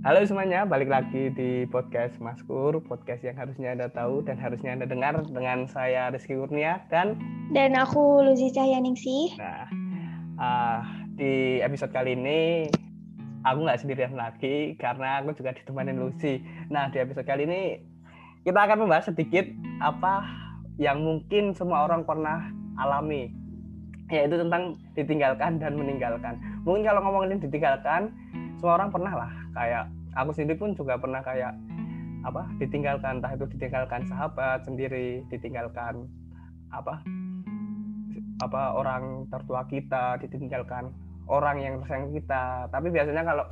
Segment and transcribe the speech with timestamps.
[0.00, 4.88] Halo semuanya, balik lagi di podcast Maskur, podcast yang harusnya Anda tahu dan harusnya Anda
[4.88, 7.20] dengar dengan saya Rizky Kurnia dan
[7.52, 9.36] dan aku Luzi Cahyaningsih.
[9.36, 9.68] Nah,
[10.40, 10.80] uh,
[11.20, 12.72] di episode kali ini
[13.44, 16.40] aku nggak sendirian lagi karena aku juga ditemani Lucy.
[16.72, 17.84] Nah, di episode kali ini
[18.48, 19.44] kita akan membahas sedikit
[19.84, 20.24] apa
[20.80, 22.48] yang mungkin semua orang pernah
[22.80, 23.36] alami
[24.08, 26.40] yaitu tentang ditinggalkan dan meninggalkan.
[26.64, 28.08] Mungkin kalau ngomongin ditinggalkan,
[28.60, 31.54] semua orang pernah lah kayak aku sendiri pun juga pernah kayak
[32.24, 33.20] apa ditinggalkan.
[33.20, 36.08] Entah itu ditinggalkan sahabat sendiri ditinggalkan
[36.70, 37.02] apa
[38.40, 40.92] apa orang tertua kita ditinggalkan
[41.28, 42.66] orang yang tersayang kita.
[42.72, 43.44] Tapi biasanya kalau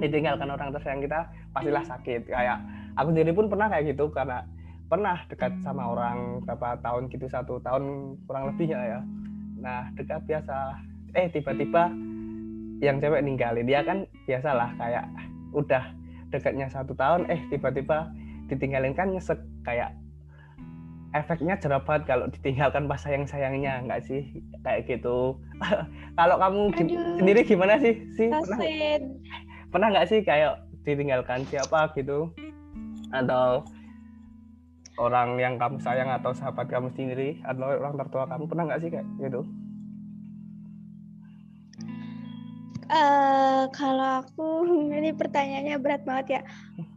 [0.00, 2.28] ditinggalkan orang tersayang kita pastilah sakit.
[2.28, 2.58] Kayak
[2.96, 4.08] aku sendiri pun pernah kayak gitu.
[4.12, 4.44] Karena
[4.90, 9.00] pernah dekat sama orang berapa tahun gitu satu tahun kurang lebih ya ya.
[9.60, 10.78] Nah dekat biasa.
[11.16, 11.90] Eh tiba-tiba
[12.80, 13.66] yang cewek ninggalin.
[13.68, 15.04] Dia kan biasalah kayak
[15.54, 15.94] udah
[16.30, 18.10] dekatnya satu tahun eh tiba-tiba
[18.50, 18.94] ditinggalin.
[18.94, 19.94] Kan nyesek kayak
[21.10, 24.22] efeknya jerabat kalau ditinggalkan pas sayang-sayangnya enggak sih?
[24.62, 25.38] Kayak gitu.
[26.18, 27.94] Kalau kamu Aduh, sendiri gimana sih?
[28.14, 28.58] Sih pernah
[29.70, 32.30] pernah nggak sih kayak ditinggalkan siapa gitu?
[33.10, 33.66] Atau
[35.00, 38.90] orang yang kamu sayang atau sahabat kamu sendiri atau orang tertua kamu pernah nggak sih
[38.92, 39.42] kayak gitu?
[42.90, 43.29] Uh,
[43.68, 44.64] kalau aku
[44.96, 46.40] ini pertanyaannya berat banget ya.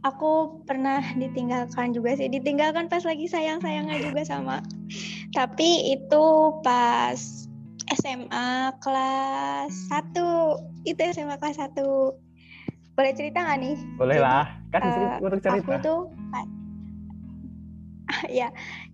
[0.08, 2.32] Aku pernah ditinggalkan juga sih.
[2.32, 4.64] Ditinggalkan pas lagi sayang-sayangnya juga sama.
[5.36, 6.24] Tapi itu
[6.64, 7.20] pas
[8.00, 10.88] SMA kelas 1.
[10.88, 11.76] Itu SMA kelas 1.
[12.94, 13.78] Boleh cerita nggak nih?
[13.98, 14.46] Boleh lah.
[14.72, 15.60] Kan uh, untuk cerita.
[15.60, 16.00] Aku tuh
[18.40, 18.48] ya.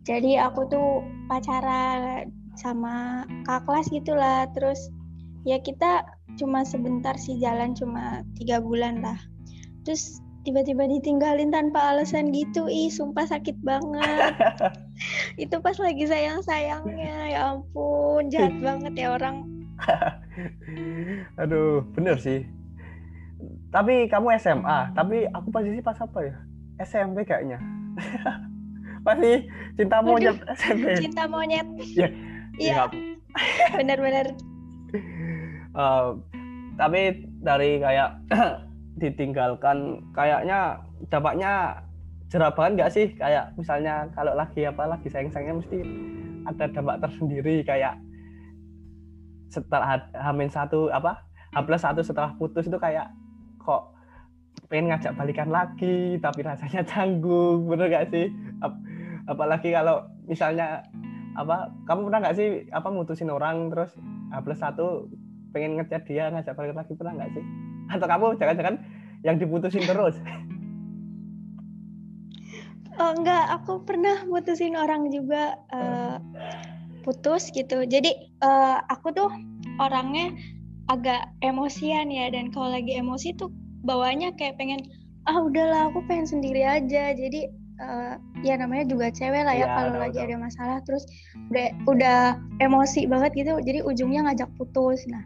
[0.08, 4.40] Jadi aku tuh pacaran sama kakak kelas gitulah.
[4.56, 4.80] Terus
[5.44, 9.20] ya kita cuma sebentar sih jalan cuma tiga bulan lah.
[9.84, 14.34] Terus tiba-tiba ditinggalin tanpa alasan gitu ih sumpah sakit banget.
[15.44, 19.44] Itu pas lagi sayang-sayangnya ya ampun jahat banget ya orang.
[21.42, 22.48] Aduh bener sih.
[23.70, 26.36] Tapi kamu SMA tapi aku posisi pas apa ya?
[26.80, 27.60] SMP kayaknya.
[29.04, 29.44] Pasti
[29.76, 31.68] cinta monyet SMP cinta monyet.
[31.96, 32.08] Ya
[32.56, 32.88] iya
[33.76, 34.34] benar-benar.
[35.78, 36.18] Uh,
[36.80, 38.24] tapi dari kayak
[39.04, 40.80] ditinggalkan kayaknya
[41.12, 41.84] dampaknya
[42.32, 43.12] jerabahan nggak sih?
[43.20, 45.80] Kayak misalnya kalau lagi apa lagi sayang-sayangnya mesti
[46.48, 48.00] ada dampak tersendiri kayak
[49.52, 53.10] setelah hamin satu apa H plus satu setelah putus itu kayak
[53.58, 53.92] kok
[54.70, 58.32] pengen ngajak balikan lagi tapi rasanya canggung bener gak sih?
[58.64, 58.78] Ap
[59.30, 60.82] apalagi kalau misalnya
[61.38, 63.94] apa kamu pernah nggak sih apa mutusin orang terus
[64.34, 65.10] H plus satu
[65.52, 67.44] pengen ngechat dia ngajak balik lagi pernah nggak sih?
[67.90, 68.76] Atau kamu jangan-jangan
[69.26, 70.18] yang diputusin terus?
[73.00, 76.20] Oh enggak aku pernah mutusin orang juga uh,
[77.08, 77.88] putus gitu.
[77.88, 78.12] Jadi
[78.44, 79.32] uh, aku tuh
[79.80, 80.36] orangnya
[80.92, 83.56] agak emosian ya dan kalau lagi emosi tuh
[83.88, 84.84] bawanya kayak pengen
[85.32, 87.16] ah udahlah aku pengen sendiri aja.
[87.16, 87.48] Jadi
[87.80, 91.08] uh, ya namanya juga cewek lah ya, ya kalau lagi ada masalah terus
[91.56, 92.20] udah udah
[92.60, 95.08] emosi banget gitu jadi ujungnya ngajak putus.
[95.08, 95.24] Nah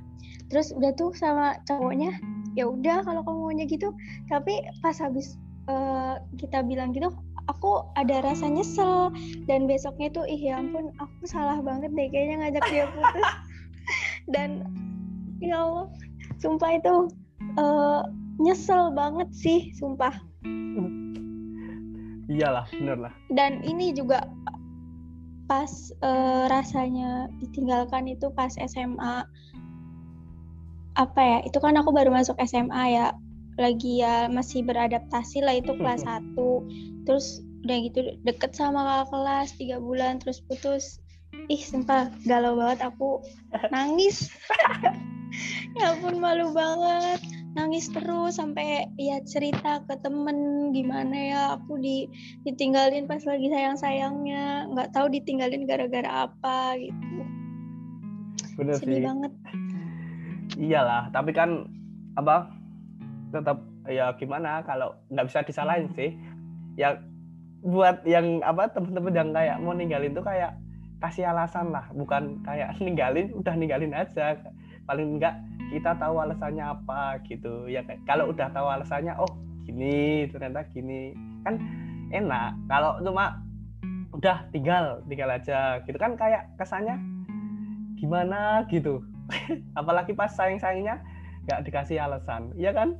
[0.53, 2.13] terus udah tuh sama cowoknya
[2.53, 3.89] ya udah kalau kamu maunya gitu.
[4.29, 7.09] Tapi pas habis uh, kita bilang gitu
[7.49, 9.09] aku ada rasa nyesel.
[9.49, 13.29] Dan besoknya tuh ih ya ampun aku salah banget deh kayaknya ngajak dia putus.
[14.33, 14.69] Dan
[15.41, 15.89] ya Allah
[16.37, 17.09] sumpah itu
[17.57, 18.05] uh,
[18.37, 20.13] nyesel banget sih sumpah.
[22.33, 23.13] Iyalah bener lah.
[23.33, 24.29] Dan ini juga
[25.43, 29.27] pas uh, rasanya ditinggalkan itu pas SMA
[30.93, 33.17] apa ya itu kan aku baru masuk SMA ya
[33.57, 39.49] lagi ya masih beradaptasi lah itu kelas 1 terus udah gitu deket sama kakak kelas
[39.55, 40.99] tiga bulan terus putus.
[41.49, 43.23] Ih sumpah galau banget aku.
[43.71, 44.29] Nangis.
[45.73, 47.17] Ya ampun malu banget.
[47.57, 52.05] Nangis terus sampai ya cerita ke temen gimana ya aku di
[52.45, 57.25] ditinggalin pas lagi sayang sayangnya nggak tahu ditinggalin gara-gara apa gitu.
[58.61, 59.05] Bener sedih sih.
[59.09, 59.33] banget
[60.57, 61.65] iyalah tapi kan
[62.13, 62.49] apa
[63.33, 63.57] tetap
[63.89, 66.13] ya gimana kalau nggak bisa disalahin sih.
[66.77, 67.01] Ya
[67.63, 70.57] buat yang apa temen-temen yang kayak mau ninggalin tuh kayak
[70.99, 74.37] kasih alasan lah bukan kayak ninggalin udah ninggalin aja.
[74.85, 75.35] Paling enggak
[75.73, 77.65] kita tahu alasannya apa gitu.
[77.67, 79.31] Ya kalau udah tahu alasannya oh
[79.65, 81.15] gini ternyata gini.
[81.41, 81.57] Kan
[82.13, 83.41] enak kalau cuma
[84.13, 85.97] udah tinggal tinggal aja gitu.
[85.97, 86.99] Kan kayak kesannya
[87.97, 88.99] gimana gitu
[89.79, 90.99] apalagi pas sayang-sayangnya
[91.47, 92.95] nggak dikasih alasan iya kan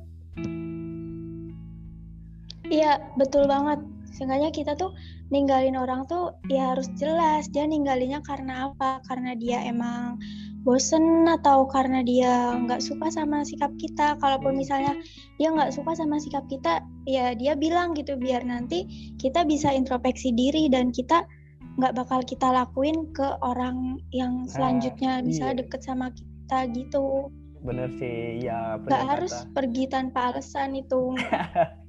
[2.64, 3.84] Iya, betul banget.
[4.14, 4.94] Seenggaknya kita tuh
[5.28, 9.02] ninggalin orang tuh ya harus jelas dia ninggalinnya karena apa?
[9.04, 10.16] Karena dia emang
[10.64, 14.16] bosen atau karena dia nggak suka sama sikap kita.
[14.16, 14.96] Kalaupun misalnya
[15.36, 18.88] dia nggak suka sama sikap kita, ya dia bilang gitu biar nanti
[19.20, 21.26] kita bisa introspeksi diri dan kita
[21.74, 25.58] nggak bakal kita lakuin ke orang yang selanjutnya Ah, bisa iya.
[25.58, 27.28] deket sama kita gitu.
[27.64, 29.10] Bener sih, ya Nggak kata.
[29.10, 31.14] harus pergi tanpa alasan itu.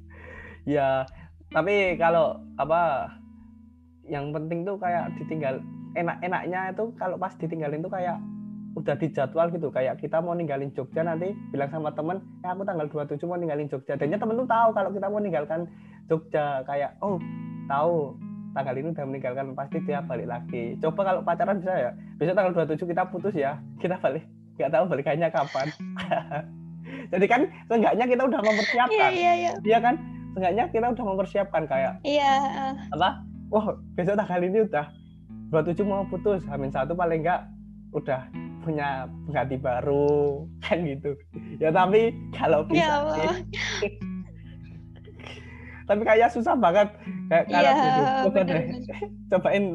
[0.66, 1.06] Ya,
[1.54, 3.14] tapi kalau apa
[4.02, 5.62] yang penting tuh kayak ditinggal
[5.94, 8.18] enak-enaknya itu kalau pas ditinggalin tuh kayak
[8.74, 12.90] udah dijadwal gitu kayak kita mau ninggalin Jogja nanti bilang sama temen eh aku tanggal
[12.90, 15.70] 27 mau ninggalin Jogja dan temen tuh tahu kalau kita mau meninggalkan
[16.10, 17.16] Jogja kayak oh
[17.72, 18.18] tahu
[18.56, 20.80] tanggal ini udah meninggalkan pasti dia balik lagi.
[20.80, 21.92] Coba kalau pacaran bisa ya?
[22.16, 23.60] Besok tanggal 27 kita putus ya.
[23.78, 24.24] Kita balik.
[24.56, 25.68] Nggak tahu balikannya kapan.
[27.12, 29.12] Jadi kan seenggaknya kita udah mempersiapkan.
[29.12, 29.52] Iya iya.
[29.60, 29.78] Iya.
[29.84, 29.96] Kan?
[30.32, 32.32] Seenggaknya kita udah mempersiapkan kayak Iya.
[32.72, 33.10] eh, apa?
[33.52, 34.86] Wah besok tanggal ini udah
[35.52, 36.42] 27 mau putus.
[36.48, 37.44] Hamin satu paling enggak
[37.92, 38.24] udah
[38.64, 41.12] punya pengganti baru kan gitu.
[41.60, 43.36] Ya tapi kalau bisa Ya sih, Allah.
[45.86, 46.90] Tapi kayak susah banget.
[47.30, 48.02] Kayak kalau Iya, gitu.
[48.26, 48.64] coba deh.
[49.32, 49.66] cobain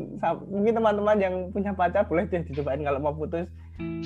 [0.50, 3.46] mungkin teman-teman yang punya pacar boleh deh dicobain kalau mau putus.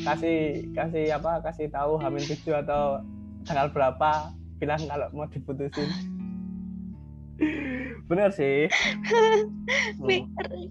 [0.04, 3.00] Kasih kasih apa kasih tahu Hamin tujuh atau
[3.48, 4.30] tanggal berapa
[4.60, 5.88] bilang kalau mau diputusin.
[8.08, 8.68] Bener sih.
[9.94, 10.10] Hmm.
[10.10, 10.66] Bener.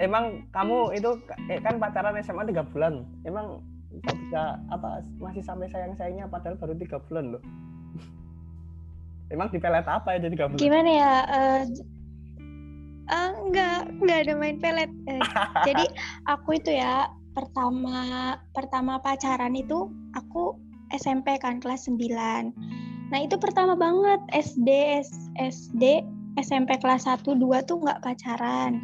[0.00, 1.12] emang kamu itu
[1.52, 3.04] eh, kan pacaran SMA tiga bulan.
[3.28, 3.60] Emang
[4.00, 7.42] kok bisa apa masih sampai sayang sayangnya padahal baru tiga bulan loh
[9.30, 11.12] emang di pelet apa ya jadi bulan Gimana ya?
[11.70, 11.86] j-
[13.10, 14.90] ah, enggak, enggak ada main pelet.
[15.06, 15.22] Eh,
[15.70, 15.84] jadi
[16.26, 20.58] aku itu ya pertama pertama pacaran itu aku
[20.90, 22.50] SMP kan kelas 9.
[23.10, 24.68] Nah, itu pertama banget SD
[25.38, 25.84] SD
[26.38, 28.82] SMP kelas 1 2 tuh nggak pacaran.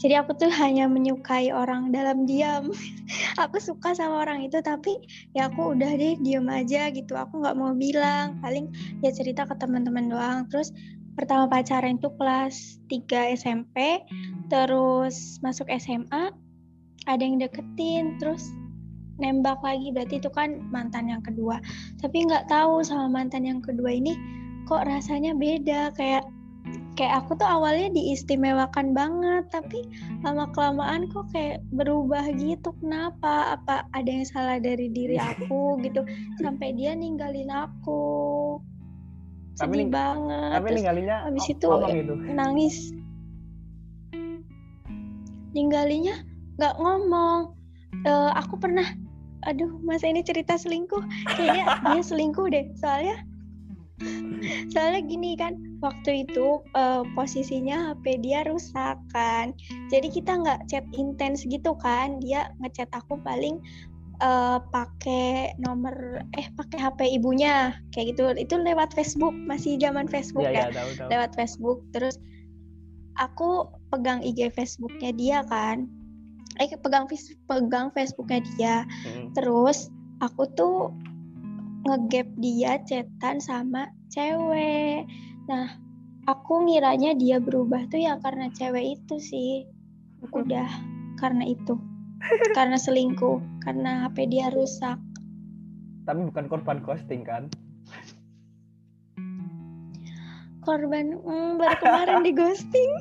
[0.00, 2.72] Jadi aku tuh hanya menyukai orang dalam diam.
[3.42, 4.96] aku suka sama orang itu tapi
[5.36, 7.12] ya aku udah deh diem aja gitu.
[7.14, 8.40] Aku nggak mau bilang.
[8.40, 8.72] Paling
[9.04, 10.48] ya cerita ke teman-teman doang.
[10.48, 10.72] Terus
[11.20, 14.00] pertama pacaran itu kelas 3 SMP,
[14.48, 16.32] terus masuk SMA
[17.04, 18.48] ada yang deketin, terus
[19.20, 21.60] nembak lagi berarti itu kan mantan yang kedua.
[22.00, 24.16] Tapi nggak tahu sama mantan yang kedua ini
[24.64, 26.24] kok rasanya beda kayak
[27.00, 29.88] kayak aku tuh awalnya diistimewakan banget tapi
[30.20, 32.76] lama kelamaan kok kayak berubah gitu.
[32.76, 33.56] Kenapa?
[33.56, 36.04] Apa ada yang salah dari diri aku gitu?
[36.44, 38.60] Sampai dia ninggalin aku.
[39.56, 40.50] Tapi sedih ning- banget.
[40.52, 42.14] tapi Terus ninggalinnya habis itu ngomong gitu.
[42.36, 42.76] nangis.
[45.56, 46.20] Ninggalinya
[46.60, 47.40] nggak ngomong.
[48.04, 48.84] Eh, aku pernah
[49.48, 51.00] aduh masa ini cerita selingkuh.
[51.32, 52.68] Kayaknya dia selingkuh deh.
[52.76, 53.16] Soalnya
[54.76, 59.56] soalnya gini kan waktu itu eh, posisinya HP dia rusak kan.
[59.88, 62.20] Jadi kita nggak chat intens gitu kan.
[62.20, 63.60] Dia ngechat aku paling
[64.20, 68.30] eh, pakai nomor eh pakai HP ibunya kayak gitu.
[68.36, 70.76] Itu lewat Facebook masih zaman Facebook ya ya ya.
[70.76, 71.08] tahu tahu.
[71.10, 72.16] Lewat Facebook terus
[73.16, 75.88] aku pegang IG Facebooknya dia kan.
[76.60, 77.08] Eh pegang
[77.48, 78.76] pegang Facebooknya dia.
[79.08, 79.32] Mm.
[79.32, 79.88] terus
[80.20, 80.92] aku tuh
[81.88, 85.08] ngegap dia chatan sama cewek
[85.50, 85.66] nah
[86.30, 89.66] aku ngiranya dia berubah tuh ya karena cewek itu sih.
[90.30, 90.70] Udah
[91.18, 91.74] karena itu.
[92.54, 95.02] Karena selingkuh karena HP dia rusak.
[96.06, 97.50] Tapi bukan korban ghosting kan?
[100.62, 102.92] Korban hmm, baru kemarin di ghosting.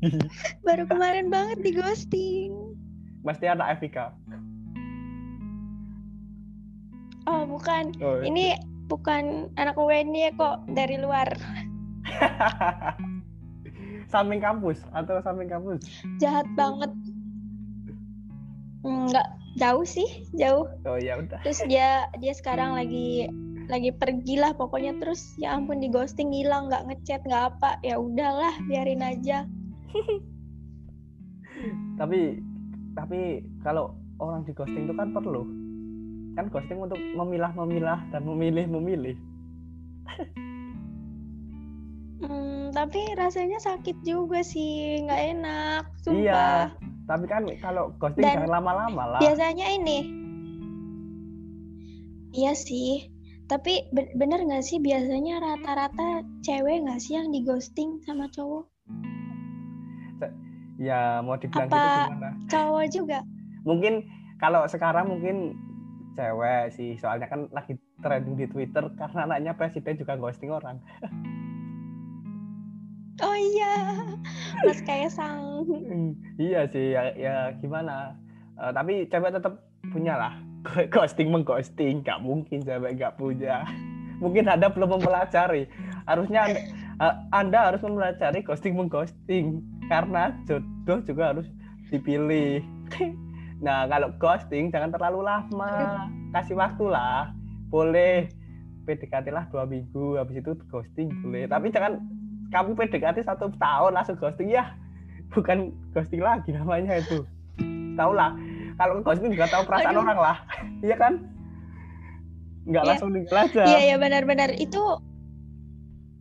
[0.64, 2.56] Baru kemarin banget di ghosting.
[3.20, 4.16] Pasti anak FIK
[7.30, 7.84] oh bukan.
[8.02, 8.58] Oh, ini
[8.90, 11.30] bukan anak UNY kok dari luar.
[14.12, 15.78] Samping kampus atau samping kampus?
[16.18, 16.90] Jahat banget.
[18.82, 20.66] Nggak jauh sih jauh.
[20.82, 21.38] Oh ya udah.
[21.46, 23.30] Terus dia dia sekarang lagi
[23.70, 24.98] lagi pergi lah pokoknya.
[24.98, 27.78] Terus ya ampun di ghosting hilang nggak ngechat nggak apa.
[27.86, 29.46] Ya udahlah biarin aja.
[32.00, 32.42] Tapi
[32.98, 35.59] tapi kalau orang di ghosting itu kan perlu
[36.40, 39.12] kan ghosting untuk memilah-memilah dan memilih-memilih.
[42.24, 46.16] Hmm, tapi rasanya sakit juga sih nggak enak sumpah.
[46.16, 46.48] Iya
[47.04, 49.20] tapi kan kalau ghosting Dan jangan lama-lama lah.
[49.20, 50.08] biasanya ini.
[52.32, 53.12] Iya sih
[53.44, 58.64] tapi be- bener nggak sih biasanya rata-rata cewek nggak sih yang di ghosting sama cowok?
[60.80, 62.28] Ya mau dibilang Apa- gitu gimana?
[62.48, 63.18] cowok juga?
[63.68, 64.08] Mungkin
[64.40, 65.52] kalau sekarang mungkin
[66.20, 70.76] cewek sih soalnya kan lagi trending di Twitter karena anaknya presiden juga ghosting orang.
[73.20, 73.76] Oh iya,
[74.64, 75.68] Mas Kaisang.
[75.68, 78.16] Hmm, iya sih, ya, ya gimana?
[78.56, 79.60] Uh, tapi cewek tetap
[79.92, 80.32] punya lah.
[80.88, 83.68] Ghosting mengghosting, nggak mungkin cewek nggak punya.
[84.24, 85.68] Mungkin Anda belum mempelajari.
[86.08, 86.60] Harusnya Anda,
[87.00, 91.48] uh, anda harus mempelajari ghosting mengghosting karena jodoh juga harus
[91.92, 92.64] dipilih.
[93.60, 96.08] Nah, kalau ghosting jangan terlalu lama.
[96.34, 97.32] Kasih waktu lah.
[97.68, 98.26] Boleh
[98.88, 101.46] PDKT lah dua minggu, habis itu ghosting boleh.
[101.46, 102.00] Tapi jangan
[102.50, 104.74] kamu PDKT satu tahun langsung ghosting ya.
[105.30, 107.22] Bukan ghosting lagi namanya itu.
[107.94, 108.34] Tahu lah.
[108.80, 110.04] Kalau ghosting juga tahu perasaan Aduh.
[110.08, 110.36] orang lah.
[110.86, 111.12] Iya kan?
[112.64, 112.88] Nggak ya.
[112.88, 113.62] langsung tinggal aja.
[113.68, 114.56] Iya, iya benar-benar.
[114.56, 115.04] Itu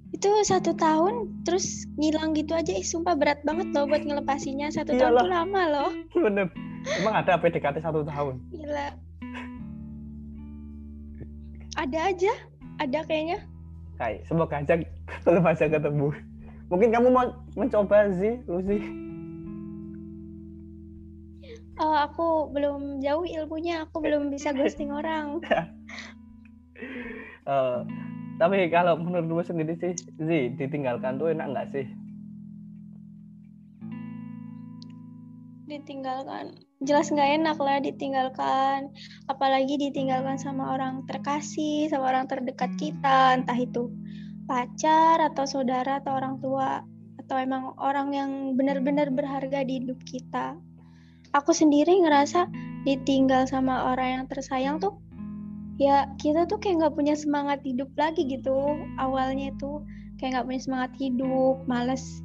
[0.09, 4.91] itu satu tahun terus ngilang gitu aja ih sumpah berat banget loh buat ngelepasinya satu
[4.91, 4.99] Iyalah.
[4.99, 5.89] tahun tuh lama loh
[6.27, 6.47] bener
[6.99, 8.39] emang ada PDKT satu tahun?
[8.53, 8.87] Gila.
[11.79, 12.33] Ada aja
[12.79, 13.39] ada kayaknya.
[13.99, 14.73] Kayak semoga aja
[15.27, 16.09] belum aja ketemu.
[16.69, 18.79] Mungkin kamu mau mencoba sih Lucy.
[21.79, 25.39] Oh, aku belum jauh ilmunya aku belum bisa ghosting orang.
[27.47, 27.87] Uh,
[28.39, 31.85] Tapi kalau menurutmu sendiri sih, Zi, ditinggalkan tuh enak nggak sih?
[35.67, 38.91] Ditinggalkan, jelas nggak enak lah ditinggalkan.
[39.27, 43.91] Apalagi ditinggalkan sama orang terkasih, sama orang terdekat kita, entah itu
[44.49, 46.81] pacar atau saudara atau orang tua
[47.21, 50.57] atau emang orang yang benar-benar berharga di hidup kita.
[51.37, 52.49] Aku sendiri ngerasa
[52.87, 54.97] ditinggal sama orang yang tersayang tuh
[55.79, 59.79] ya kita tuh kayak nggak punya semangat hidup lagi gitu awalnya tuh
[60.19, 62.19] kayak nggak punya semangat hidup males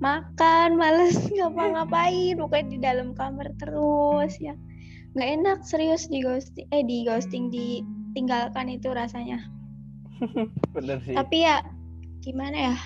[0.00, 4.56] makan males ngapa-ngapain pokoknya di dalam kamar terus ya.
[5.14, 9.44] Nggak enak serius di ghosting eh di ghosting ditinggalkan itu rasanya.
[10.74, 11.14] Bener sih.
[11.14, 11.60] Tapi ya
[12.24, 12.76] gimana ya?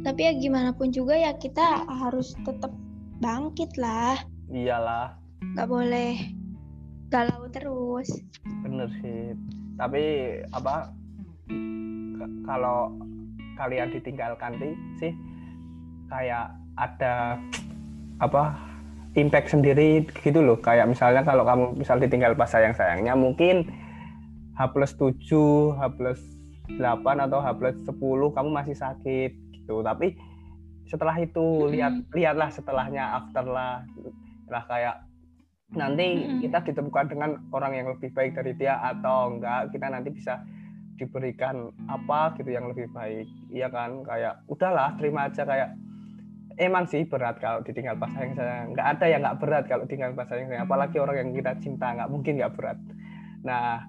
[0.00, 2.74] Tapi ya gimana pun juga ya kita harus tetap
[3.22, 4.18] bangkit lah.
[4.50, 5.14] Iyalah.
[5.54, 6.12] Nggak boleh
[7.14, 8.10] galau terus.
[8.66, 9.38] Bener sih.
[9.78, 10.02] Tapi
[10.50, 10.90] apa
[12.48, 12.90] kalau
[13.60, 14.56] kalian ditinggalkan
[14.96, 15.12] sih
[16.10, 17.38] kayak ada
[18.20, 18.58] apa
[19.14, 20.58] impact sendiri gitu loh.
[20.58, 23.66] Kayak misalnya kalau kamu misal ditinggal pas sayang sayangnya mungkin
[24.58, 26.20] H plus 7 H plus
[26.76, 29.80] 8 atau H plus 10 kamu masih sakit gitu.
[29.80, 30.18] Tapi
[30.90, 33.86] setelah itu lihat lihatlah setelahnya after lah
[34.50, 35.06] lah kayak
[35.70, 40.42] nanti kita ditemukan dengan orang yang lebih baik dari dia atau enggak kita nanti bisa
[40.98, 43.24] diberikan apa gitu yang lebih baik.
[43.48, 44.04] Iya kan?
[44.04, 45.48] Kayak udahlah terima aja.
[45.48, 45.78] Kayak
[46.58, 48.74] emang sih berat kalau ditinggal pas sayang sayang.
[48.74, 50.66] Nggak ada yang nggak berat kalau tinggal pas sayang sayang.
[50.66, 52.78] Apalagi orang yang kita cinta nggak mungkin nggak berat.
[53.46, 53.86] Nah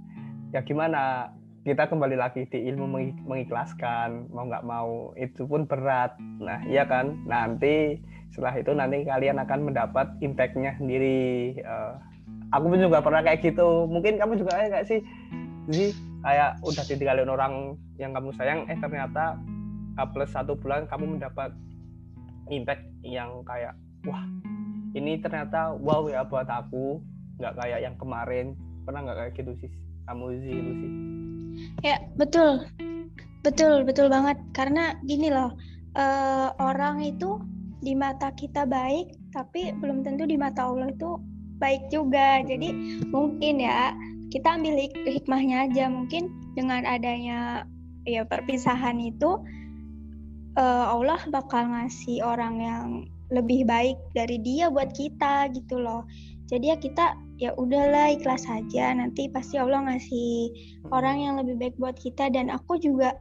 [0.54, 1.32] ya gimana?
[1.62, 2.90] Kita kembali lagi di ilmu
[3.30, 6.18] mengikhlaskan mau nggak mau itu pun berat.
[6.42, 7.22] Nah iya kan?
[7.30, 8.02] Nanti
[8.34, 11.54] setelah itu nanti kalian akan mendapat impactnya sendiri.
[11.62, 12.02] Uh,
[12.50, 13.86] aku pun juga pernah kayak gitu.
[13.86, 15.06] Mungkin kamu juga kayak sih?
[15.70, 15.94] Sih
[16.26, 17.54] kayak udah ditinggalin orang
[18.02, 19.38] yang kamu sayang eh ternyata
[20.14, 21.54] plus satu bulan kamu mendapat
[22.52, 24.22] impact yang kayak wah
[24.92, 27.00] ini ternyata wow ya buat aku.
[27.40, 28.54] Nggak kayak yang kemarin.
[28.84, 29.72] Pernah nggak kayak gitu sih?
[30.06, 30.92] Kamu sih itu sih.
[31.82, 32.68] Ya betul.
[33.42, 34.38] Betul betul banget.
[34.52, 35.56] Karena gini loh
[35.96, 37.40] uh, orang itu
[37.82, 41.18] di mata kita baik tapi belum tentu di mata Allah itu
[41.58, 42.44] baik juga.
[42.44, 43.96] Jadi mungkin ya
[44.28, 45.88] kita ambil hik hikmahnya aja.
[45.88, 46.28] Mungkin
[46.60, 47.64] dengan adanya
[48.04, 49.40] ya perpisahan itu
[50.58, 52.88] uh, Allah bakal ngasih orang yang
[53.32, 56.04] lebih baik dari dia buat kita gitu loh
[56.52, 57.06] jadi ya kita
[57.40, 60.52] ya udahlah ikhlas saja nanti pasti Allah ngasih
[60.92, 63.16] orang yang lebih baik buat kita dan aku juga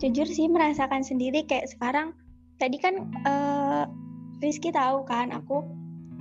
[0.00, 2.12] jujur sih merasakan sendiri kayak sekarang
[2.60, 3.84] tadi kan uh,
[4.40, 5.64] Rizky tahu kan aku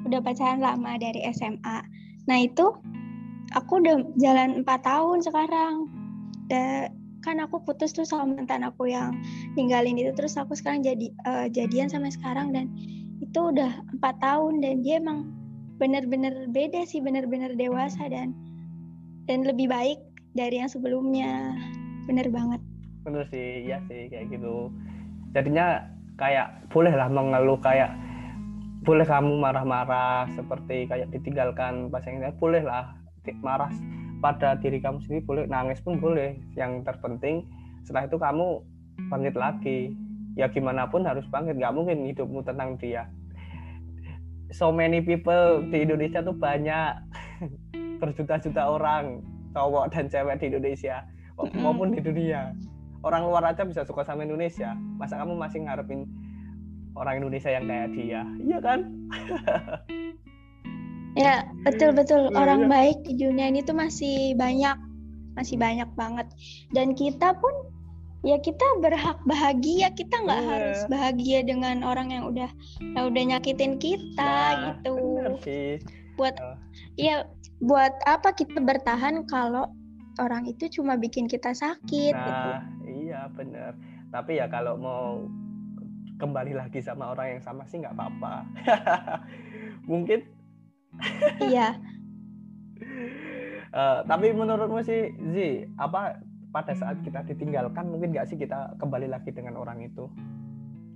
[0.08, 1.80] udah pacaran lama dari SMA.
[2.28, 2.72] Nah itu
[3.56, 5.88] aku udah jalan empat tahun sekarang.
[7.26, 9.16] Kan aku putus tuh sama mantan aku yang
[9.60, 12.72] ninggalin itu terus aku sekarang jadi uh, jadian sampai sekarang dan
[13.20, 15.28] itu udah empat tahun dan dia emang
[15.80, 18.36] bener-bener beda sih bener-bener dewasa dan
[19.28, 20.00] dan lebih baik
[20.34, 21.54] dari yang sebelumnya.
[22.10, 22.62] Bener banget.
[23.06, 24.74] Bener sih iya sih kayak gitu.
[25.38, 25.86] Jadinya
[26.18, 27.94] kayak bolehlah mengeluh kayak
[28.84, 32.96] boleh kamu marah-marah seperti kayak ditinggalkan pasangannya boleh lah
[33.44, 33.70] marah
[34.20, 36.40] pada diri kamu sendiri boleh nangis pun boleh.
[36.56, 37.48] Yang terpenting
[37.84, 38.48] setelah itu kamu
[39.08, 39.80] bangkit lagi.
[40.38, 41.58] Ya gimana pun harus bangkit.
[41.58, 43.08] Nggak mungkin hidupmu tentang dia.
[44.50, 46.92] So many people di Indonesia tuh banyak
[48.02, 49.22] berjuta-juta orang
[49.54, 51.06] cowok dan cewek di Indonesia.
[51.40, 52.52] Maupun di dunia.
[53.00, 54.76] Orang luar aja bisa suka sama Indonesia.
[55.00, 56.04] Masa kamu masih ngarepin
[57.00, 58.22] orang Indonesia yang kayak dia?
[58.44, 58.80] Iya kan
[61.20, 61.36] ya
[61.68, 62.32] betul betul.
[62.32, 62.70] Iya, orang iya.
[62.72, 64.78] baik di dunia ini tuh masih banyak
[65.36, 66.28] masih banyak banget.
[66.72, 67.52] Dan kita pun
[68.24, 69.92] ya kita berhak bahagia.
[69.92, 70.50] Kita nggak Iya.
[70.50, 72.50] harus bahagia dengan orang yang udah
[72.96, 74.96] yang udah nyakitin kita Nah, gitu.
[75.44, 75.80] sih.
[76.16, 76.56] Buat Oh.
[76.96, 77.24] ya
[77.60, 79.68] buat apa kita bertahan kalau
[80.20, 82.50] orang itu cuma bikin kita sakit gitu.
[82.52, 83.72] nah iya bener.
[84.12, 85.28] Tapi ya kalau mau
[86.20, 88.44] kembali lagi sama orang yang sama sih nggak apa-apa.
[89.92, 90.20] Mungkin
[91.42, 91.76] iya.
[93.70, 96.18] Eh, tapi menurutmu sih Zi apa
[96.50, 100.10] pada saat kita ditinggalkan mungkin nggak sih kita kembali lagi dengan orang itu?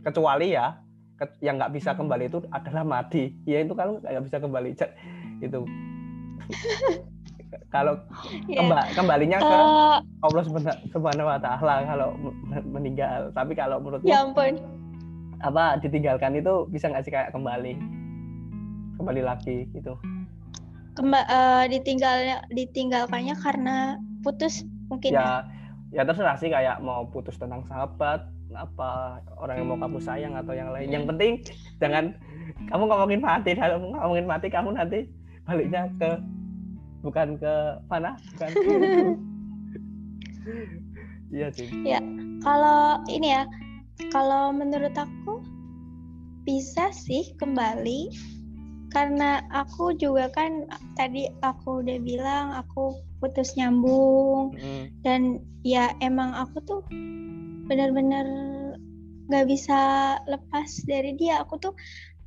[0.02, 0.82] Kecuali ya
[1.14, 4.90] ke- yang nggak bisa kembali itu adalah mati ya itu kalau nggak bisa kembali Cek,
[5.40, 5.62] itu.
[7.70, 7.94] Kalau
[8.50, 12.10] ya kemba- kembalinya ke Eh, Allah Subhana- subhanahu wa taala kalau
[12.42, 13.30] men- meninggal.
[13.30, 14.10] Tapi kalau menurutmu?
[14.10, 14.58] Ya ampun.
[15.38, 17.78] Apa ditinggalkan itu bisa nggak sih kayak kembali
[19.04, 20.00] kembali lagi gitu.
[20.96, 25.44] Kemba, eh, ditinggal ditinggalkannya karena putus mungkin ya.
[25.92, 25.92] ya?
[25.92, 28.24] ya terserah sih kayak mau putus tentang sahabat
[28.56, 30.88] apa orang yang mau kamu sayang atau yang lain.
[30.88, 31.32] Yang penting
[31.84, 32.16] jangan
[32.72, 35.12] kamu ngomongin mati kalau ngomongin mati kamu nanti
[35.44, 36.10] baliknya ke
[37.04, 37.54] bukan ke
[37.92, 38.50] mana bukan
[41.36, 41.68] iya sih.
[42.40, 43.44] Kalau ini ya,
[44.16, 45.44] kalau menurut aku
[46.48, 48.12] bisa sih kembali
[48.94, 55.22] karena aku juga kan tadi aku udah bilang aku putus nyambung Mm, dan
[55.66, 56.82] ya emang aku tuh
[57.66, 58.24] benar-benar
[59.28, 59.80] nggak bisa
[60.30, 61.42] lepas dari dia.
[61.42, 61.74] Aku tuh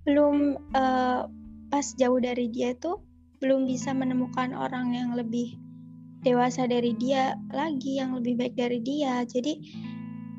[0.09, 1.23] belum eh,
[1.71, 2.99] pas jauh dari dia tuh
[3.39, 5.61] belum bisa menemukan orang yang lebih
[6.25, 9.23] dewasa dari dia lagi, yang lebih baik dari dia.
[9.23, 9.61] Jadi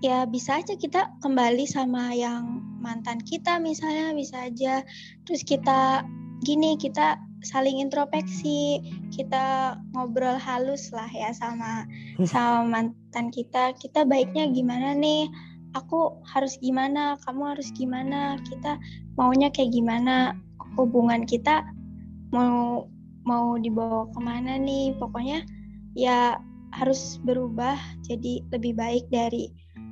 [0.04, 4.86] ya bisa aja kita kembali sama yang mantan kita misalnya bisa aja.
[5.26, 6.06] Terus kita
[6.46, 8.82] gini kita saling introspeksi
[9.13, 11.86] kita ngobrol halus lah ya sama
[12.26, 13.74] sama mantan kita.
[13.78, 15.30] Kita baiknya gimana nih?
[15.78, 17.18] Aku harus gimana?
[17.26, 18.42] Kamu harus gimana?
[18.46, 18.82] Kita
[19.20, 20.34] maunya kayak gimana?
[20.78, 21.66] Hubungan kita
[22.34, 22.86] mau
[23.28, 24.98] mau dibawa ke mana nih?
[24.98, 25.46] Pokoknya
[25.94, 26.38] ya
[26.76, 29.50] harus berubah jadi lebih baik dari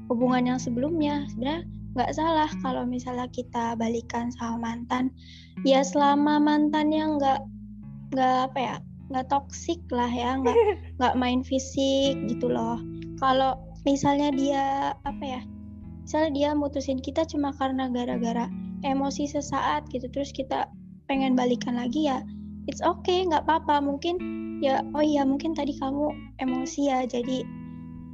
[0.10, 1.26] hubungan yang sebelumnya.
[1.34, 1.64] Sebenarnya
[1.96, 5.16] nggak salah kalau misalnya kita balikan sama mantan
[5.64, 7.40] ya selama mantannya nggak
[8.12, 8.76] nggak apa ya
[9.10, 10.56] nggak toksik lah ya nggak
[11.00, 12.84] nggak main fisik gitu loh.
[13.24, 13.56] Kalau
[13.88, 15.42] misalnya dia apa ya
[16.04, 18.52] misalnya dia mutusin kita cuma karena gara-gara
[18.84, 20.68] emosi sesaat gitu terus kita
[21.08, 22.20] pengen balikan lagi ya
[22.68, 23.80] it's okay nggak apa-apa.
[23.80, 24.20] Mungkin
[24.60, 26.12] ya oh iya mungkin tadi kamu
[26.44, 27.48] emosi ya jadi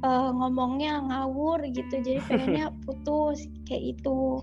[0.08, 1.94] eh, ngomongnya ngawur gitu.
[2.06, 4.42] Jadi pengennya putus kayak itu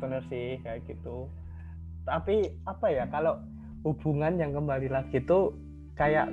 [0.00, 1.28] bener sih kayak gitu.
[2.08, 3.38] Tapi apa ya kalau
[3.86, 5.52] hubungan yang kembali lagi itu
[5.96, 6.32] kayak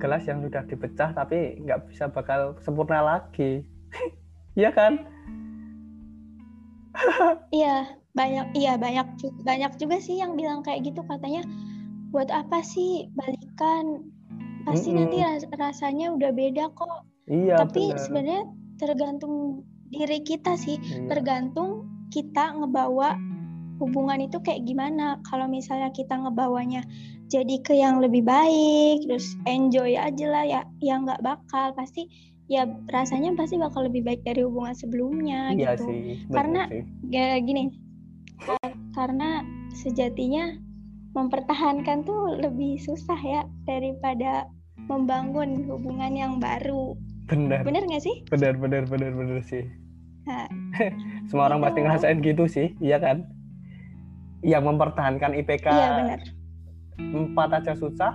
[0.00, 3.64] gelas yang sudah dipecah tapi nggak bisa bakal sempurna lagi.
[4.56, 4.92] Iya kan?
[7.56, 7.74] Iya
[8.18, 9.06] banyak iya banyak
[9.48, 11.00] banyak juga sih yang bilang kayak gitu.
[11.10, 11.42] Katanya
[12.12, 13.84] buat apa sih balikan?
[14.66, 14.96] Pasti Mm-mm.
[14.96, 18.42] nanti ras- rasanya udah beda kok iya tapi sebenarnya
[18.76, 20.76] tergantung diri kita sih.
[20.78, 21.08] Iya.
[21.10, 23.18] tergantung kita ngebawa
[23.82, 25.20] hubungan itu kayak gimana.
[25.28, 26.82] Kalau misalnya kita ngebawanya
[27.26, 31.74] jadi ke yang lebih baik terus enjoy aja lah ya ya nggak bakal.
[31.74, 32.06] Pasti
[32.46, 35.90] ya rasanya pasti bakal lebih baik dari hubungan sebelumnya iya gitu.
[35.90, 36.82] sih Karena sih.
[37.10, 37.74] ya gini
[38.94, 39.42] karena
[39.74, 40.54] sejatinya
[41.16, 44.46] mempertahankan tuh lebih susah ya daripada
[44.86, 46.94] membangun hubungan yang baru
[47.26, 48.22] bener bener nggak sih?
[48.30, 49.66] Bener bener bener bener sih.
[50.26, 50.46] Nah,
[51.30, 51.86] semua orang pasti Itu.
[51.86, 53.26] ngerasain gitu sih iya kan?
[54.46, 56.20] Yang mempertahankan IPK iya bener
[56.96, 58.14] empat aja susah.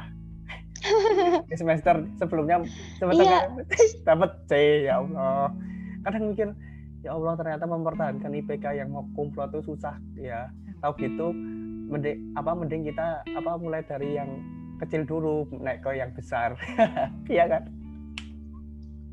[1.51, 2.65] Di semester sebelumnya
[2.97, 3.39] semester Iya.
[4.09, 4.51] dapat C
[4.89, 5.53] ya Allah.
[6.01, 6.49] Kadang mikir
[7.05, 9.99] ya Allah ternyata mempertahankan IPK yang mau kumplot itu susah.
[10.17, 10.49] Ya
[10.81, 11.35] tahu gitu.
[11.91, 14.41] Mending apa mending kita apa mulai dari yang
[14.81, 16.57] kecil dulu naik ke yang besar.
[17.29, 17.63] Iya kan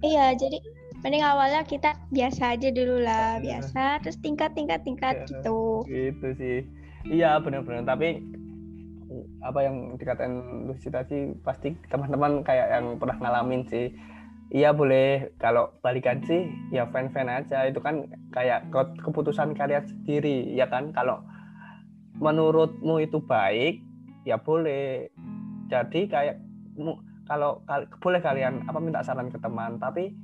[0.00, 0.58] iya jadi
[0.98, 3.62] mending awalnya kita biasa aja dulu lah Iya.
[3.62, 4.02] biasa.
[4.02, 5.26] Terus tingkat tingkat tingkat Iya.
[5.30, 5.58] gitu.
[5.84, 6.58] Gitu sih.
[7.06, 8.18] Iya benar-benar tapi
[9.40, 13.94] apa yang dikatain Lucy tadi pasti teman-teman kayak yang pernah ngalamin sih.
[14.50, 15.30] Iya boleh.
[15.36, 17.64] Kalau balikan sih ya fan-fan aja.
[17.64, 20.90] Itu kan kayak ke- keputusan kalian sendiri ya kan?
[20.90, 21.22] Kalau
[22.16, 23.80] menurutmu itu baik
[24.24, 25.08] ya boleh.
[25.68, 26.36] Jadi kayak
[27.28, 30.16] kalau kal- boleh kalian apa minta saran ke teman tapi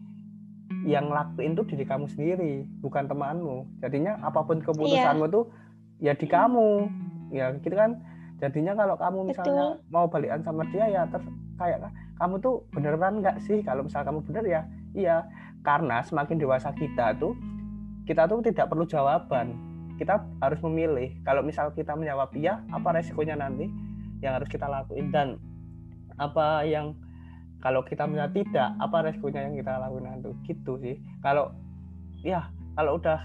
[0.85, 3.69] yang lakuin tuh diri kamu sendiri bukan temanmu.
[3.81, 5.49] Jadinya apa pun keputusanmu tuh
[6.01, 6.89] ya di kamu.
[7.33, 8.01] Ya gitu kan?
[8.41, 9.93] Jadinya kalau kamu misalnya Betul.
[9.93, 11.21] mau balikan sama dia ya ter
[11.57, 11.89] kayak
[12.21, 14.45] kamu tuh beneran nggak sih kalau misal kamu bener?
[14.45, 14.63] Ya
[14.97, 15.17] iya.
[15.65, 17.33] Karena semakin dewasa kita tuh
[18.05, 19.57] kita tuh tidak perlu jawaban.
[19.97, 21.17] Kita harus memilih.
[21.25, 23.69] Kalau misal kita menjawab iya apa resikonya nanti
[24.21, 25.09] yang harus kita lakuin?
[25.09, 25.41] Dan
[26.19, 26.95] apa yang
[27.65, 31.01] kalau kita menjawab tidak apa resikonya yang kita lakuin nanti gitu sih.
[31.25, 31.49] Kalau
[32.21, 33.25] ya kalau udah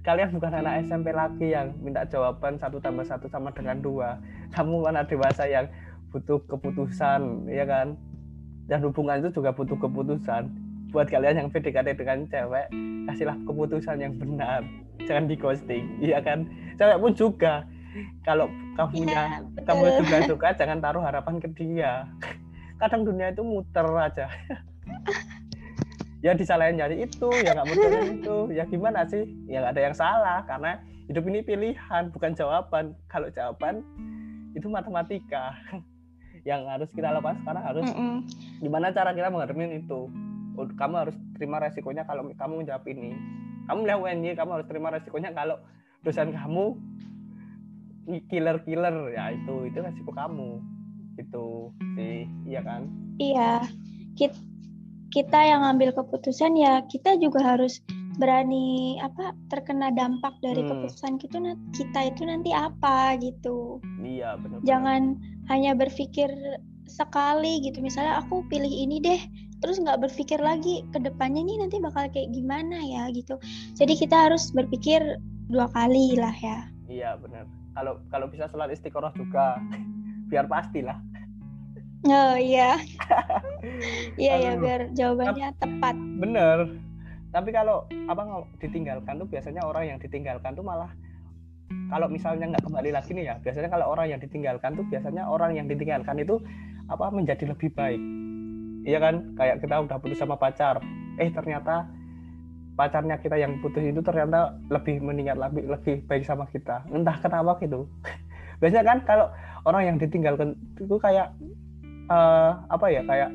[0.00, 4.16] kalian bukan anak SMP lagi yang minta jawaban satu tambah satu sama dengan dua.
[4.56, 5.68] Kamu anak dewasa yang
[6.08, 7.92] butuh keputusan ya kan?
[8.72, 10.48] Dan hubungan itu juga butuh keputusan.
[10.88, 12.72] Buat kalian yang PDKT dengan cewek
[13.04, 14.64] kasihlah keputusan yang benar.
[15.04, 16.48] Jangan di ghosting iya kan?
[16.80, 17.68] Cewek pun juga.
[18.24, 18.48] Kalau
[19.66, 19.98] kamu betul.
[20.06, 22.06] juga suka jangan taruh harapan ke dia.
[22.80, 24.30] Kadang dunia itu muter aja.
[26.18, 28.36] Ya disalahin nyari itu ya nggak muter itu.
[28.50, 29.22] Ya gimana sih?
[29.46, 32.98] Ya nggak ada yang salah karena hidup ini pilihan bukan jawaban.
[33.06, 33.86] Kalau jawaban
[34.50, 35.54] itu matematika.
[36.42, 38.26] Yang harus kita lakukan sekarang harus Mm-mm.
[38.58, 40.10] gimana cara kita menghadapi itu.
[40.58, 43.14] Kamu harus terima resikonya kalau kamu menjawab ini.
[43.70, 45.62] Kamu melihat UNY kamu harus terima resikonya kalau
[46.02, 46.74] dosen kamu
[48.26, 50.60] killer killer ya itu itu resiko kamu
[51.16, 51.46] itu
[51.94, 53.66] sih iya kan Iya,
[54.14, 54.38] kita,
[55.10, 57.82] kita yang ngambil keputusan ya kita juga harus
[58.14, 60.70] berani apa terkena dampak dari Hmm.
[60.72, 61.38] keputusan kita
[61.74, 63.82] kita itu nanti apa gitu.
[64.00, 66.30] iya benar Jangan hanya berpikir
[66.86, 67.78] sekali gitu.
[67.78, 69.20] Misalnya aku pilih ini deh,
[69.58, 73.34] terus nggak berpikir lagi ke depannya nih nanti bakal kayak gimana ya gitu.
[73.74, 75.02] Jadi kita harus berpikir
[75.46, 76.58] dua kali lah ya.
[76.88, 77.44] iya benar
[77.78, 79.62] kalau kalau bisa sholat istiqoroh juga
[80.30, 80.98] biar pastilah
[82.06, 82.78] Oh iya,
[84.22, 85.98] iya ya biar jawabannya tepat.
[86.22, 86.78] bener.
[87.34, 88.22] Tapi kalau apa
[88.62, 90.94] ditinggalkan tuh biasanya orang yang ditinggalkan tuh malah
[91.90, 95.58] kalau misalnya nggak kembali lagi nih ya biasanya kalau orang yang ditinggalkan tuh biasanya orang
[95.58, 96.38] yang ditinggalkan itu
[96.86, 98.00] apa menjadi lebih baik.
[98.86, 99.14] Iya kan?
[99.34, 100.78] Kayak kita udah putus sama pacar.
[101.18, 101.90] Eh ternyata
[102.78, 106.86] pacarnya kita yang putus itu ternyata lebih meningkat lebih lebih baik sama kita.
[106.94, 107.90] Entah kenapa gitu.
[108.62, 109.26] Biasanya kan kalau
[109.66, 111.34] orang yang ditinggalkan itu kayak
[112.06, 113.34] eh, apa ya kayak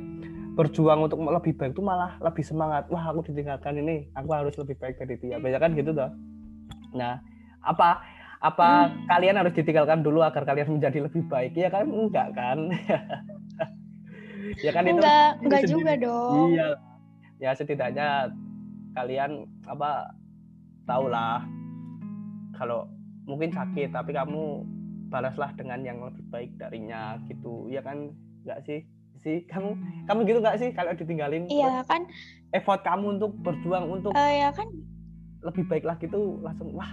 [0.55, 2.87] berjuang untuk lebih baik itu malah lebih semangat.
[2.87, 5.35] Wah aku ditinggalkan ini aku harus lebih baik dari dia.
[5.37, 6.11] Biasanya kan gitu toh.
[6.95, 7.19] Nah
[7.63, 7.99] apa
[8.43, 11.51] apa kalian harus ditinggalkan dulu agar kalian menjadi lebih baik?
[11.59, 12.57] Ya kan enggak kan?
[14.61, 15.73] Ya kan itu Enggak, itu enggak sendiri.
[15.73, 16.47] juga dong.
[16.53, 16.67] iya.
[17.41, 18.07] Ya setidaknya
[18.93, 20.13] kalian apa
[20.85, 21.41] tahulah
[22.57, 22.85] kalau
[23.25, 24.63] mungkin sakit tapi kamu
[25.13, 27.69] balaslah dengan yang lebih baik darinya gitu.
[27.69, 28.13] Ya kan?
[28.43, 28.81] Enggak sih?
[29.23, 29.77] Sih kamu
[30.09, 31.47] kamu gitu nggak sih kalau ditinggalin?
[31.47, 32.03] Iya kan,
[32.51, 34.67] effort kamu untuk berjuang untuk eh, ya kan,
[35.47, 36.91] lebih baik lagi tuh langsung wah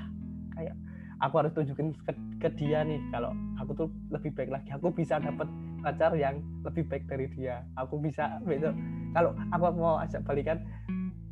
[0.54, 0.78] kayak
[1.18, 4.70] aku harus tunjukin ke, ke dia nih kalau aku tuh lebih baik lagi.
[4.78, 5.50] Aku bisa dapat
[5.82, 7.66] pacar yang lebih baik dari dia.
[7.82, 8.78] Aku bisa besok
[9.10, 10.62] kalau aku mau ajak balikan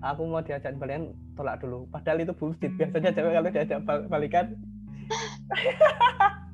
[0.01, 1.87] aku mau diajak balikan tolak dulu.
[1.89, 2.71] Padahal itu bullshit.
[2.75, 4.55] Biasanya cewek kalau diajak bal- balikan.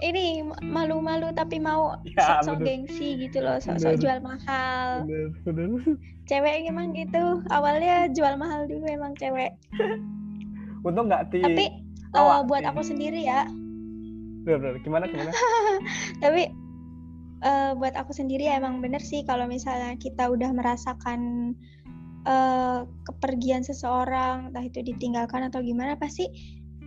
[0.00, 5.04] Ini malu-malu tapi mau Ya, sok-sok gengsi gitu loh, sok-sok jual mahal.
[5.04, 5.68] bener bener.
[6.24, 9.52] Cewek emang gitu, awalnya jual mahal dulu emang cewek.
[10.88, 11.64] untung nggak di Tapi
[12.16, 13.44] awak buat aku sendiri ya,
[14.40, 14.74] bener, bener.
[14.80, 15.36] gimana gimana?
[16.24, 16.48] Tapi
[17.44, 21.52] eh, buat aku sendiri emang bener sih kalau misalnya kita udah merasakan
[22.28, 26.28] eh, kepergian seseorang, entah itu ditinggalkan atau gimana, pasti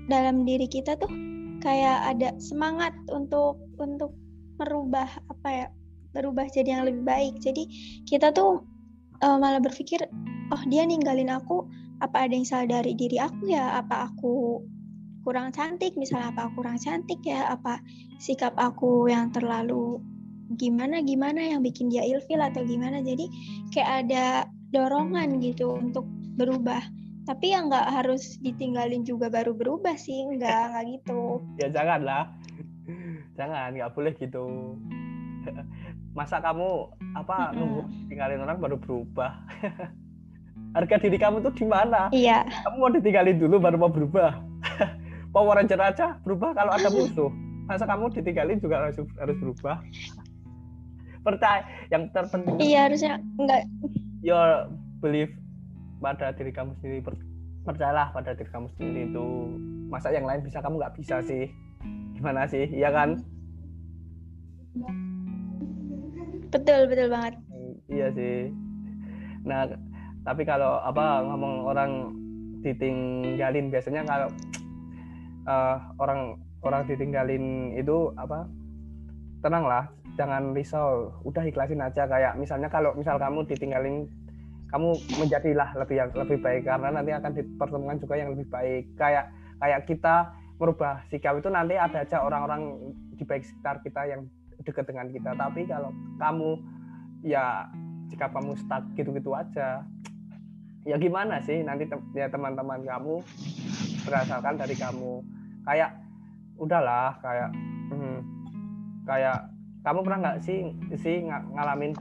[0.09, 1.09] dalam diri kita tuh
[1.63, 4.13] kayak ada semangat untuk untuk
[4.61, 5.67] merubah apa ya,
[6.13, 7.33] berubah jadi yang lebih baik.
[7.41, 7.65] Jadi
[8.05, 8.61] kita tuh
[9.25, 10.05] eh, malah berpikir,
[10.53, 11.65] oh dia ninggalin aku,
[12.03, 13.81] apa ada yang salah dari diri aku ya?
[13.81, 14.61] Apa aku
[15.23, 17.79] kurang cantik misalnya apa kurang cantik ya apa
[18.19, 20.03] sikap aku yang terlalu
[20.59, 22.99] gimana gimana yang bikin dia ilfil atau gimana.
[23.01, 23.29] Jadi
[23.71, 24.25] kayak ada
[24.73, 26.81] dorongan gitu untuk berubah.
[27.23, 31.39] Tapi ya nggak harus ditinggalin juga baru berubah sih nggak nggak gitu.
[31.61, 32.23] Ya jangan lah
[33.37, 34.75] jangan nggak boleh gitu.
[36.17, 37.57] Masa kamu apa Mm-mm.
[37.57, 39.33] nunggu tinggalin orang baru berubah?
[40.77, 42.09] Harga diri kamu tuh di mana?
[42.09, 42.45] Iya.
[42.65, 44.41] Kamu mau ditinggalin dulu baru mau berubah.
[45.33, 47.29] Power Ranger aja berubah kalau ada musuh.
[47.65, 49.81] Masa kamu ditinggalin juga harus harus berubah
[51.23, 53.63] percaya yang terpenting iya harusnya nggak
[54.23, 54.67] your
[55.03, 55.31] belief
[56.03, 56.99] pada diri kamu sendiri.
[56.99, 57.27] Per-
[57.63, 59.27] percayalah pada diri kamu sendiri itu.
[59.87, 61.47] Masa yang lain bisa kamu nggak bisa sih.
[62.19, 62.67] Gimana sih?
[62.67, 63.23] Iya kan?
[66.51, 67.39] Betul betul banget.
[67.87, 68.51] Iya sih.
[69.47, 69.67] Nah
[70.23, 71.91] tapi kalau apa ngomong orang
[72.63, 74.31] ditinggalin biasanya kalau
[75.47, 78.47] uh, orang orang ditinggalin itu apa?
[79.43, 81.13] Tenang lah jangan risau.
[81.25, 84.05] Udah ikhlasin aja kayak misalnya kalau misal kamu ditinggalin
[84.73, 88.83] kamu menjadilah lebih yang lebih baik karena nanti akan dipertemukan juga yang lebih baik.
[88.97, 89.29] Kayak
[89.61, 94.25] kayak kita merubah sikap itu nanti ada aja orang-orang di baik sekitar kita yang
[94.65, 95.37] dekat dengan kita.
[95.37, 96.49] Tapi kalau kamu
[97.21, 97.69] ya
[98.09, 99.81] jika kamu stuck gitu-gitu aja
[100.83, 103.21] ya gimana sih nanti te ya teman-teman kamu
[104.09, 105.21] berdasarkan dari kamu.
[105.63, 106.01] Kayak
[106.57, 107.49] udahlah kayak
[107.93, 108.19] hmm,
[109.05, 109.52] kayak
[109.83, 110.59] kamu pernah nggak sih
[110.95, 111.91] sih ng ngalamin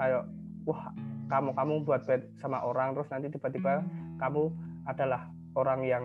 [0.00, 0.24] kayak
[0.64, 0.92] wah
[1.28, 3.84] kamu kamu buat bed sama orang terus nanti tiba-tiba
[4.16, 4.48] kamu
[4.88, 6.04] adalah orang yang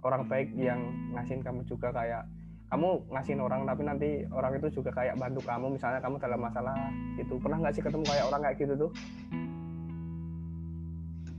[0.00, 0.80] orang baik yang
[1.12, 2.24] ngasihin kamu juga kayak
[2.68, 6.76] kamu ngasihin orang tapi nanti orang itu juga kayak bantu kamu misalnya kamu dalam masalah
[7.16, 8.90] itu pernah nggak sih ketemu kayak orang kayak gitu tuh?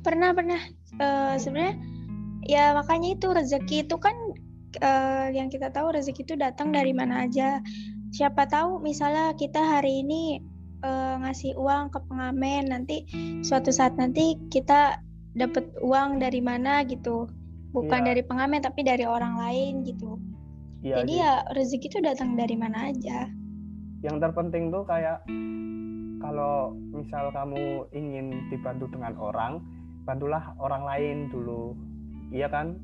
[0.02, 0.62] Pernah pernah.
[0.98, 1.78] Uh, sebenarnya
[2.50, 4.16] ya makanya itu rezeki itu kan
[4.82, 7.62] uh, yang kita tahu rezeki itu datang dari mana aja
[8.10, 10.42] siapa tahu misalnya kita hari ini
[10.82, 13.06] uh, ngasih uang ke pengamen nanti
[13.46, 14.98] suatu saat nanti kita
[15.38, 17.30] dapat uang dari mana gitu.
[17.70, 18.08] Bukan ya.
[18.14, 20.18] dari pengamen tapi dari orang lain gitu.
[20.82, 23.30] Ya, jadi ya rezeki itu datang dari mana aja.
[24.02, 25.22] Yang terpenting tuh kayak
[26.24, 29.62] kalau misal kamu ingin dibantu dengan orang
[30.08, 31.78] bantulah orang lain dulu.
[32.34, 32.82] Iya kan?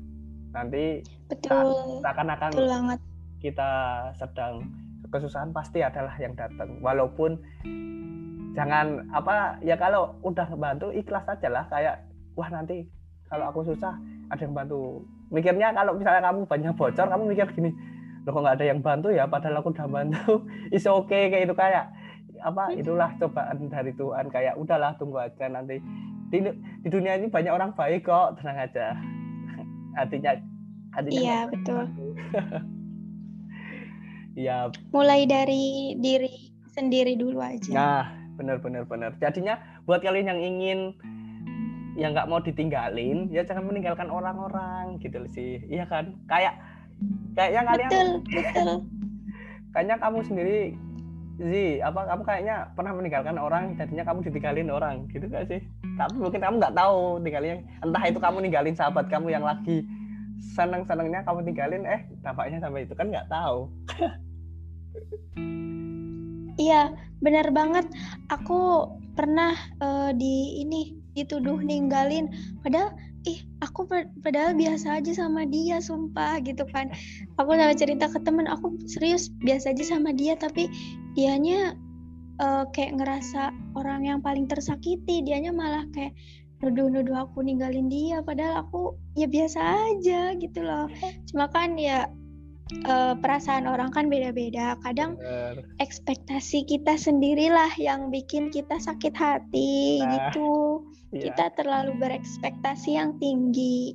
[0.54, 1.98] Nanti betul.
[2.04, 2.52] seakan-akan
[3.42, 3.70] kita
[4.14, 6.78] sedang kesusahan pasti adalah yang datang.
[6.80, 7.38] Walaupun
[8.56, 11.64] jangan apa ya kalau udah bantu ikhlas aja lah.
[11.68, 12.86] Kayak wah nanti
[13.26, 13.96] kalau aku susah
[14.30, 15.02] ada yang bantu.
[15.30, 17.70] Mikirnya kalau misalnya kamu banyak bocor kamu mikir gini
[18.26, 19.24] loh kok nggak ada yang bantu ya?
[19.30, 20.32] Padahal aku udah bantu.
[20.74, 21.94] Is oke okay, kayak itu kayak
[22.42, 24.26] apa itulah cobaan dari Tuhan.
[24.34, 25.78] Kayak udahlah tunggu aja nanti.
[26.26, 26.42] Di,
[26.82, 28.42] di dunia ini banyak orang baik kok.
[28.42, 28.98] Tenang aja.
[30.02, 30.34] Artinya
[30.96, 31.84] artinya iya betul
[34.36, 34.70] iya.
[34.92, 37.72] Mulai dari diri sendiri dulu aja.
[37.72, 38.04] Nah
[38.36, 39.16] benar benar benar.
[39.18, 39.56] Jadinya
[39.88, 40.78] buat kalian yang ingin
[41.96, 45.64] yang nggak mau ditinggalin ya jangan meninggalkan orang-orang gitu sih.
[45.66, 46.12] Iya kan?
[46.28, 46.60] Kayak
[47.32, 48.68] kayaknya kalian betul betul.
[49.76, 50.60] Kayaknya kamu sendiri
[51.36, 55.60] Zi, apa kamu kayaknya pernah meninggalkan orang, jadinya kamu ditinggalin orang, gitu gak sih?
[56.00, 59.84] Tapi mungkin kamu nggak tahu tinggalin, entah itu kamu ninggalin sahabat kamu yang lagi
[60.56, 63.68] seneng-senengnya kamu tinggalin, eh dampaknya sampai itu kan nggak tahu.
[66.56, 67.86] Iya, benar banget.
[68.32, 72.28] Aku pernah uh, di ini dituduh ninggalin,
[72.60, 72.92] padahal
[73.24, 73.88] ih aku
[74.20, 76.92] padahal biasa aja sama dia sumpah gitu kan.
[77.40, 80.68] Aku sama cerita ke temen aku serius biasa aja sama dia tapi
[81.16, 81.74] dianya
[82.38, 85.24] uh, kayak ngerasa orang yang paling tersakiti.
[85.26, 86.14] Dianya malah kayak
[86.62, 88.22] nuduh-nuduh aku ninggalin dia.
[88.22, 90.86] Padahal aku ya biasa aja gitu loh.
[91.28, 92.06] Cuma kan ya
[92.86, 94.74] uh, perasaan orang kan beda-beda.
[94.82, 95.62] Kadang Bener.
[95.78, 100.82] ekspektasi kita sendirilah yang bikin kita sakit hati nah, gitu.
[101.14, 101.30] Iya.
[101.30, 103.94] Kita terlalu berekspektasi yang tinggi.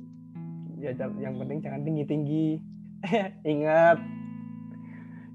[0.80, 2.58] Ya yang penting jangan tinggi-tinggi.
[3.52, 3.98] Ingat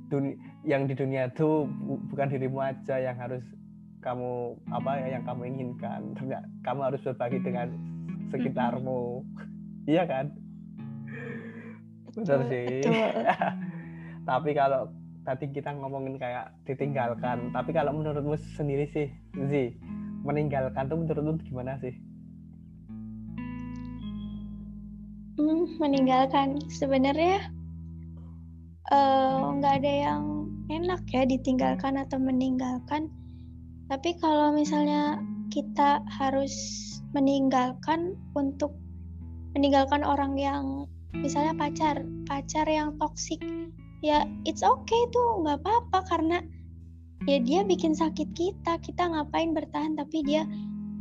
[0.08, 0.36] dunia
[0.68, 1.68] yang di dunia itu
[2.12, 3.44] bukan dirimu aja yang harus
[4.04, 6.16] kamu apa ya yang kamu inginkan.
[6.66, 7.72] Kamu harus berbagi dengan
[8.32, 9.24] sekitarmu.
[9.88, 10.47] iya kan?
[12.18, 12.82] Benar sih.
[14.30, 14.90] Tapi kalau
[15.28, 19.76] tadi kita ngomongin kayak ditinggalkan tapi kalau menurutmu sendiri sih Zi
[20.24, 21.92] meninggalkan tuh menurutmu gimana sih?
[25.36, 27.44] Hmm, meninggalkan sebenarnya
[28.88, 33.12] eh, nggak uh, ada yang enak ya ditinggalkan atau meninggalkan.
[33.92, 35.20] Tapi kalau misalnya
[35.52, 36.56] kita harus
[37.12, 38.76] meninggalkan untuk
[39.56, 43.40] meninggalkan orang yang misalnya pacar pacar yang toksik
[44.04, 46.38] ya it's okay tuh nggak apa-apa karena
[47.26, 50.48] ya dia bikin sakit kita kita ngapain bertahan tapi dia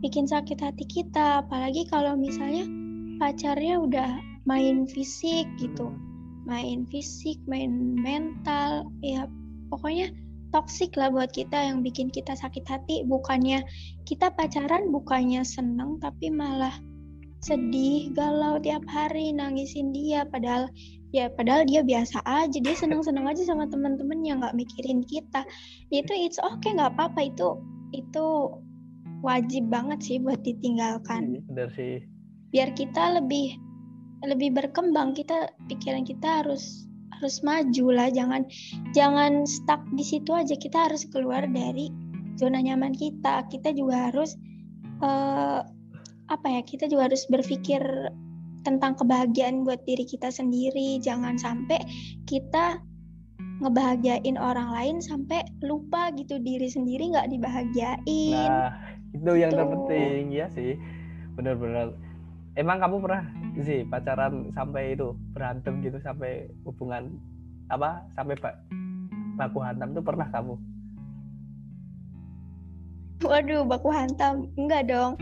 [0.01, 1.45] bikin sakit hati kita.
[1.45, 2.69] Apalagi kalau misalnya
[3.17, 4.11] pacarnya udah
[4.47, 5.91] main fisik gitu
[6.47, 9.27] main fisik main mental ya
[9.67, 10.15] pokoknya
[10.55, 13.03] toksik lah buat kita yang bikin kita sakit hati.
[13.03, 13.67] Bukannya
[14.07, 16.73] kita pacaran bukannya seneng tapi malah
[17.45, 20.71] sedih, galau tiap hari nangisin dia padahal
[21.15, 25.45] ya padahal dia biasa aja dia seneng-seneng aja sama teman-teman yang nggak mikirin kita.
[25.93, 27.61] Itu it's okay nggak apa-apa itu
[27.95, 28.27] itu
[29.25, 31.39] wajib banget sih buat ditinggalkan.
[31.39, 31.95] Iya, benar sih.
[32.53, 33.57] Biar kita lebih
[34.25, 38.45] lebih berkembang kita pikiran kita harus harus maju lah jangan
[38.93, 41.89] jangan stuck di situ aja kita harus keluar dari
[42.37, 43.49] zona nyaman kita.
[43.49, 44.37] Kita juga harus
[45.01, 45.65] uh,
[46.27, 47.83] apa ya kita juga harus berpikir
[48.67, 50.99] tentang kebahagiaan buat diri kita sendiri.
[50.99, 51.79] Jangan sampai
[52.27, 52.83] kita
[53.63, 58.51] ngebahagiain orang lain sampai lupa gitu diri sendiri nggak dibahagiain.
[58.51, 58.75] Nah
[59.15, 59.61] itu yang gitu.
[59.63, 60.75] terpenting ya sih.
[61.39, 61.95] Benar-benar.
[62.57, 63.23] Emang kamu pernah
[63.63, 67.13] sih pacaran sampai itu berantem gitu sampai hubungan
[67.69, 68.57] apa sampai bak
[69.37, 70.55] baku hantam itu pernah kamu?
[73.23, 74.51] Waduh baku hantam.
[74.59, 75.21] Enggak dong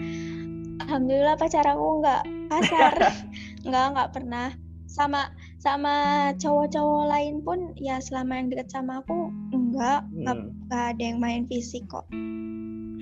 [0.82, 2.94] alhamdulillah pacar aku enggak kasar.
[3.66, 4.48] Enggak enggak pernah.
[4.90, 5.94] Sama sama
[6.38, 10.28] cowok-cowok lain pun ya selama yang dekat sama aku enggak hmm.
[10.68, 12.06] enggak ada yang main fisik kok.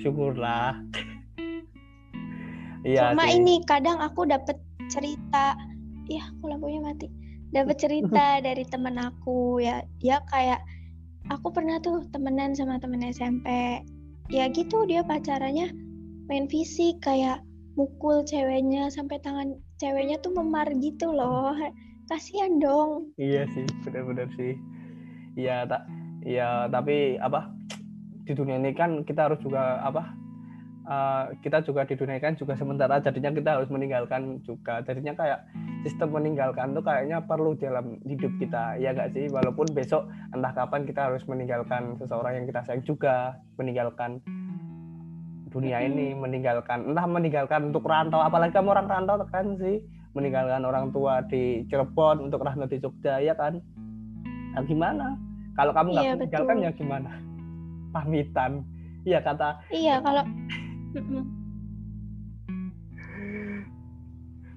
[0.01, 0.79] Syukurlah.
[2.83, 3.39] Iya cuma sih.
[3.39, 4.59] ini kadang aku dapat
[4.91, 5.55] cerita.
[6.11, 7.07] Ya aku lampunya mati.
[7.55, 10.59] Dapat cerita dari temen aku ya dia kayak
[11.31, 13.47] aku pernah tuh temenan sama temen SMP
[14.35, 15.71] ya gitu dia pacarannya
[16.27, 17.39] main fisik kayak
[17.75, 21.57] mukul ceweknya sampai tangan ceweknya tuh memar gitu loh.
[22.11, 23.15] Kasihan dong.
[23.17, 24.59] Iya sih benar-benar sih.
[25.39, 25.89] Iya tak
[26.23, 27.49] iya tapi apa
[28.29, 30.15] di dunia ini kan kita harus juga apa
[30.87, 33.01] uh, kita juga di dunia kan juga sementara.
[33.01, 34.83] Jadinya kita harus meninggalkan juga.
[34.85, 35.41] Jadinya kayak
[35.87, 38.79] sistem meninggalkan tuh kayaknya perlu dalam hidup kita.
[38.79, 39.31] Ya gak sih?
[39.31, 44.21] Walaupun besok entah kapan kita harus meninggalkan seseorang yang kita sayang juga meninggalkan
[45.53, 49.85] dunia ini meninggalkan entah meninggalkan untuk rantau apalagi kamu orang rantau kan sih?
[50.17, 53.61] Meninggalkan orang tua di Cirebon untuk Rahmat di Jogja ya kan?
[54.53, 55.17] Nah, gimana?
[55.57, 56.67] Kalau kamu nggak iya, meninggalkan betul.
[56.67, 57.11] ya gimana?
[57.93, 58.53] Pamitan.
[59.03, 60.23] Iya kata iya kalau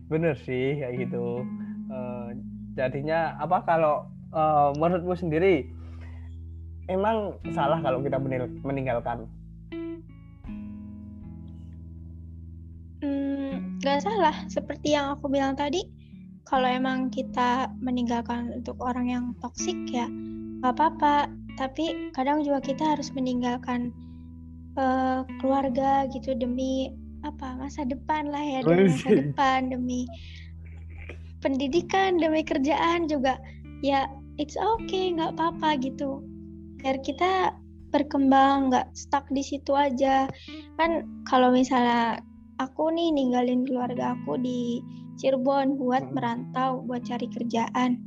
[0.05, 1.41] bener sih kayak gitu.
[1.89, 2.29] Uh,
[2.75, 4.05] jadinya apa kalau
[4.35, 5.65] uh, menurutmu sendiri
[6.85, 8.21] emang salah kalau kita
[8.61, 9.25] meninggalkan
[13.85, 15.85] Gak salah, seperti yang aku bilang tadi,
[16.41, 20.09] kalau emang kita meninggalkan untuk orang yang toksik ya
[20.65, 21.29] gak apa-apa.
[21.53, 23.93] Tapi kadang juga kita harus meninggalkan
[24.73, 26.89] uh, keluarga gitu demi
[27.21, 27.61] apa?
[27.61, 30.09] Masa depan lah ya demi masa depan demi
[31.45, 33.37] pendidikan demi kerjaan juga.
[33.85, 34.09] Ya
[34.41, 36.25] it's okay nggak apa-apa gitu.
[36.81, 37.53] Biar kita
[37.93, 40.25] berkembang nggak stuck di situ aja.
[40.75, 42.19] Kan kalau misalnya
[42.59, 44.79] aku nih ninggalin keluarga aku di
[45.15, 46.13] Cirebon buat hmm.
[46.15, 47.99] merantau buat cari kerjaan.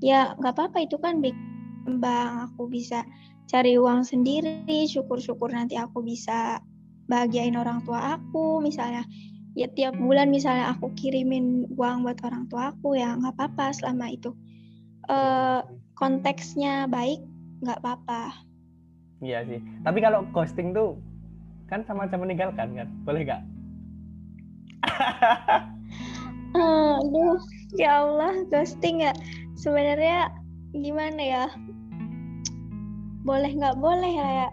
[0.00, 3.04] Ya nggak apa-apa itu kan bang aku bisa
[3.48, 4.88] cari uang sendiri.
[4.88, 6.64] Syukur-syukur nanti aku bisa
[7.08, 8.64] bahagiain orang tua aku.
[8.64, 9.04] Misalnya
[9.52, 14.08] ya tiap bulan misalnya aku kirimin uang buat orang tua aku ya nggak apa-apa selama
[14.08, 14.32] itu.
[15.10, 15.60] Uh,
[15.92, 17.20] konteksnya baik
[17.60, 18.32] nggak apa-apa.
[19.20, 19.60] Iya sih.
[19.84, 20.96] Tapi kalau ghosting tuh
[21.68, 22.88] kan sama-sama meninggalkan kan?
[23.04, 23.59] Boleh nggak
[27.00, 27.38] Aduh,
[27.78, 29.12] ya Allah, ghosting ya.
[29.54, 30.32] Sebenarnya
[30.74, 31.44] gimana ya?
[33.22, 34.48] Boleh nggak boleh ya?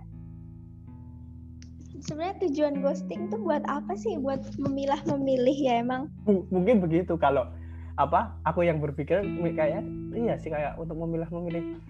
[2.04, 4.16] Sebenarnya tujuan ghosting tuh buat apa sih?
[4.22, 6.08] Buat memilah-memilih ya emang?
[6.28, 7.50] Mungkin begitu kalau
[7.98, 8.38] apa?
[8.46, 9.26] Aku yang berpikir
[9.58, 9.84] kayak
[10.14, 11.82] iya sih kayak untuk memilah-memilih.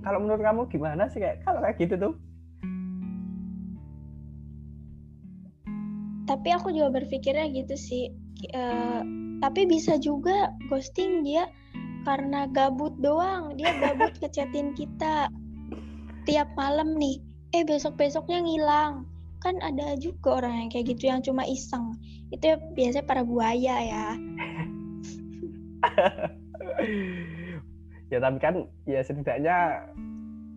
[0.00, 2.12] Kalau menurut kamu gimana sih kayak kalau kayak gitu tuh?
[6.30, 8.14] Tapi aku juga berpikirnya gitu sih.
[8.54, 9.02] Uh,
[9.42, 11.50] tapi bisa juga ghosting dia
[12.06, 13.58] karena gabut doang.
[13.58, 15.26] Dia gabut ngechatin kita
[16.30, 17.18] tiap malam nih.
[17.50, 19.10] Eh besok besoknya ngilang.
[19.42, 21.98] Kan ada juga orang yang kayak gitu yang cuma iseng.
[22.30, 24.06] Itu biasanya para buaya ya.
[28.10, 29.86] Ya tapi kan ya setidaknya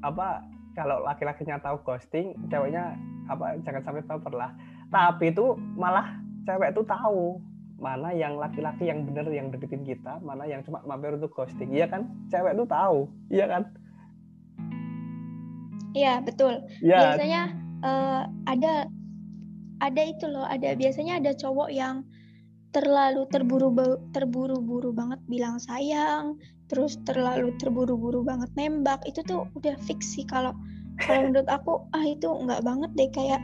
[0.01, 0.41] apa
[0.73, 2.97] kalau laki-lakinya tahu ghosting ceweknya
[3.29, 4.49] apa jangan sampai baper lah
[4.93, 7.41] tapi itu malah cewek itu tahu
[7.81, 11.73] mana yang laki-laki yang bener yang deketin kita mana yang cuma mampir untuk ghosting.
[11.73, 12.07] Iya kan?
[12.29, 13.09] Cewek itu tahu.
[13.33, 13.63] Iya kan?
[15.97, 16.63] Iya betul.
[16.79, 17.11] Ya.
[17.11, 17.41] biasanya
[17.83, 18.87] uh, ada
[19.81, 22.07] ada itu loh ada biasanya ada cowok yang
[22.73, 23.69] terlalu terburu
[24.15, 26.39] terburu-buru banget bilang sayang
[26.71, 29.03] terus terlalu terburu-buru banget nembak.
[29.03, 30.55] Itu tuh udah fix sih kalau
[31.03, 33.41] kalau menurut aku ah itu nggak banget deh kayak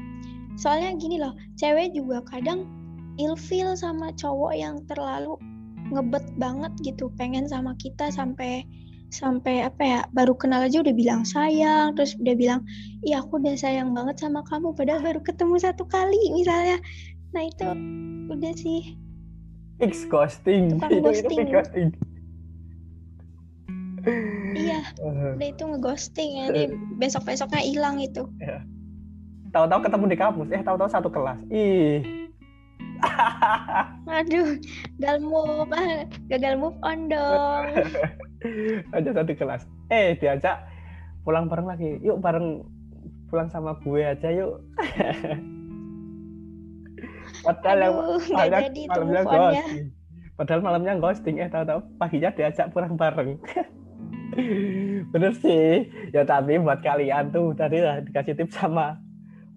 [0.59, 2.67] soalnya gini loh cewek juga kadang
[3.15, 5.39] ilfil sama cowok yang terlalu
[5.95, 8.67] ngebet banget gitu pengen sama kita sampai
[9.09, 12.61] sampai apa ya baru kenal aja udah bilang sayang terus udah bilang
[13.01, 16.77] iya aku udah sayang banget sama kamu padahal baru ketemu satu kali misalnya.
[17.33, 17.65] Nah itu
[18.29, 18.93] udah sih.
[19.81, 21.39] Fix ghosting itu, ghosting.
[21.41, 21.89] itu ghosting.
[24.53, 24.85] iya
[25.35, 26.45] udah itu ngeghosting ya
[27.01, 28.29] besok besoknya hilang itu.
[28.37, 28.61] Yeah
[29.53, 30.47] tahu-tahu ketemu di kampus.
[30.53, 31.39] Eh tahu-tahu satu kelas.
[31.49, 32.01] Ih.
[34.19, 34.59] Aduh
[34.99, 35.71] gagal move
[36.27, 37.65] gagal move on dong.
[38.95, 39.63] Aja satu kelas.
[39.89, 40.63] Eh diajak
[41.23, 41.99] pulang bareng lagi.
[42.03, 42.63] Yuk bareng
[43.29, 44.57] pulang sama gue aja yuk.
[47.39, 47.95] Padahal yang
[48.35, 49.85] padahal malamnya ghosting.
[50.35, 51.35] Padahal malamnya ghosting.
[51.39, 53.39] Eh tahu-tahu paginya diajak pulang bareng.
[55.13, 55.87] Bener sih.
[56.11, 58.99] Ya tapi buat kalian tuh tadi lah dikasih tips sama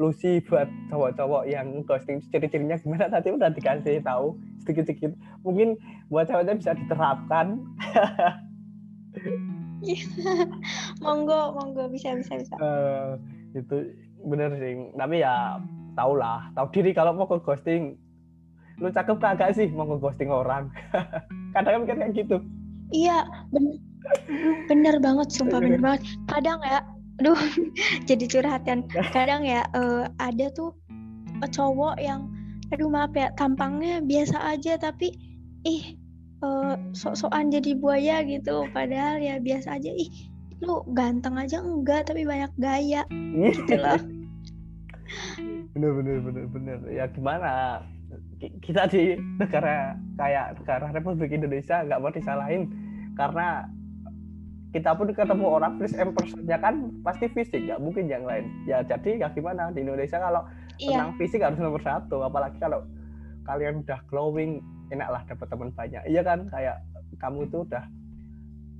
[0.03, 3.07] Lucy buat cowok-cowok yang ghosting ciri-cirinya gimana?
[3.07, 4.35] Tadi udah dikasih tahu
[4.67, 5.15] sedikit-sedikit.
[5.47, 5.79] Mungkin
[6.11, 7.63] buat ceweknya bisa diterapkan.
[11.05, 11.87] Monggo monggo.
[11.87, 12.55] Bisa bisa bisa.
[12.59, 13.15] Uh,
[13.55, 13.95] itu
[14.27, 14.91] bener sih.
[14.99, 15.63] Tapi ya
[15.95, 16.51] tau lah.
[16.59, 17.95] Tahu diri kalau mau ke ghosting.
[18.83, 20.71] Lu cakep kagak sih mau ke ghosting orang?
[21.55, 22.43] Kadang kan kayak gitu.
[22.91, 23.23] Iya
[23.55, 23.79] bener
[24.67, 25.31] bener banget.
[25.31, 25.79] Sumpah bener.
[25.79, 26.03] banget.
[26.27, 26.83] Kadang ya
[27.23, 27.39] aduh
[28.11, 28.91] jadi curhatan.
[29.15, 30.75] Kadang ya uh, ada tuh
[31.39, 32.27] cowok yang
[32.75, 35.15] aduh maaf ya tampangnya biasa aja tapi
[35.63, 35.95] ih
[36.43, 38.67] uh, sok-sokan jadi buaya gitu.
[38.75, 40.11] Padahal ya biasa aja ih
[40.63, 43.07] lu ganteng aja enggak tapi banyak gaya.
[43.39, 44.03] Gitu loh.
[45.73, 46.79] Bener bener bener bener.
[46.93, 47.81] Ya gimana?
[48.61, 52.69] Kita di negara kayak negara Republik Indonesia nggak mau disalahin
[53.17, 53.65] karena
[54.73, 58.49] kita pun ketemu orang first impressionnya kan pasti fisik nggak mungkin yang lain.
[58.65, 60.49] Ya jadi ya gimana di Indonesia kalau
[60.81, 60.97] iya.
[60.97, 62.81] tentang fisik harus nomor satu apalagi kalau
[63.45, 66.03] kalian udah glowing enak lah dapat teman banyak.
[66.09, 66.81] Iya kan kayak
[67.21, 67.85] kamu tuh udah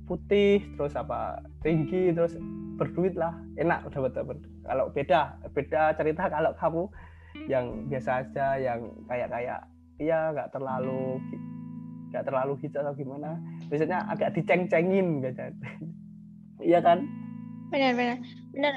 [0.09, 2.35] putih terus apa tinggi terus
[2.75, 4.37] berduit lah enak dapat teman.
[4.65, 6.83] Kalau beda beda cerita kalau kamu
[7.45, 9.61] yang biasa aja yang kayak kayak
[10.01, 11.21] iya nggak terlalu
[12.13, 13.41] nggak terlalu hijau atau gimana
[13.73, 15.41] biasanya agak diceng-cengin gitu.
[16.63, 17.03] Iya kan?
[17.73, 18.17] Benar benar
[18.55, 18.73] benar.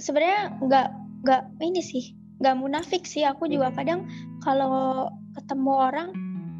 [0.00, 0.88] Sebenarnya nggak
[1.22, 3.22] nggak ini sih nggak munafik sih.
[3.22, 3.76] Aku juga hmm.
[3.78, 4.00] kadang
[4.42, 5.06] kalau
[5.38, 6.10] ketemu orang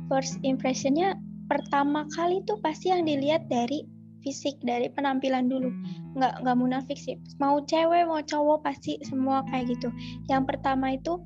[0.07, 1.19] first impressionnya
[1.51, 3.83] pertama kali tuh pasti yang dilihat dari
[4.23, 5.73] fisik dari penampilan dulu.
[6.15, 7.19] Nggak nggak munafik sih.
[7.43, 9.91] Mau cewek mau cowok pasti semua kayak gitu.
[10.31, 11.19] Yang pertama itu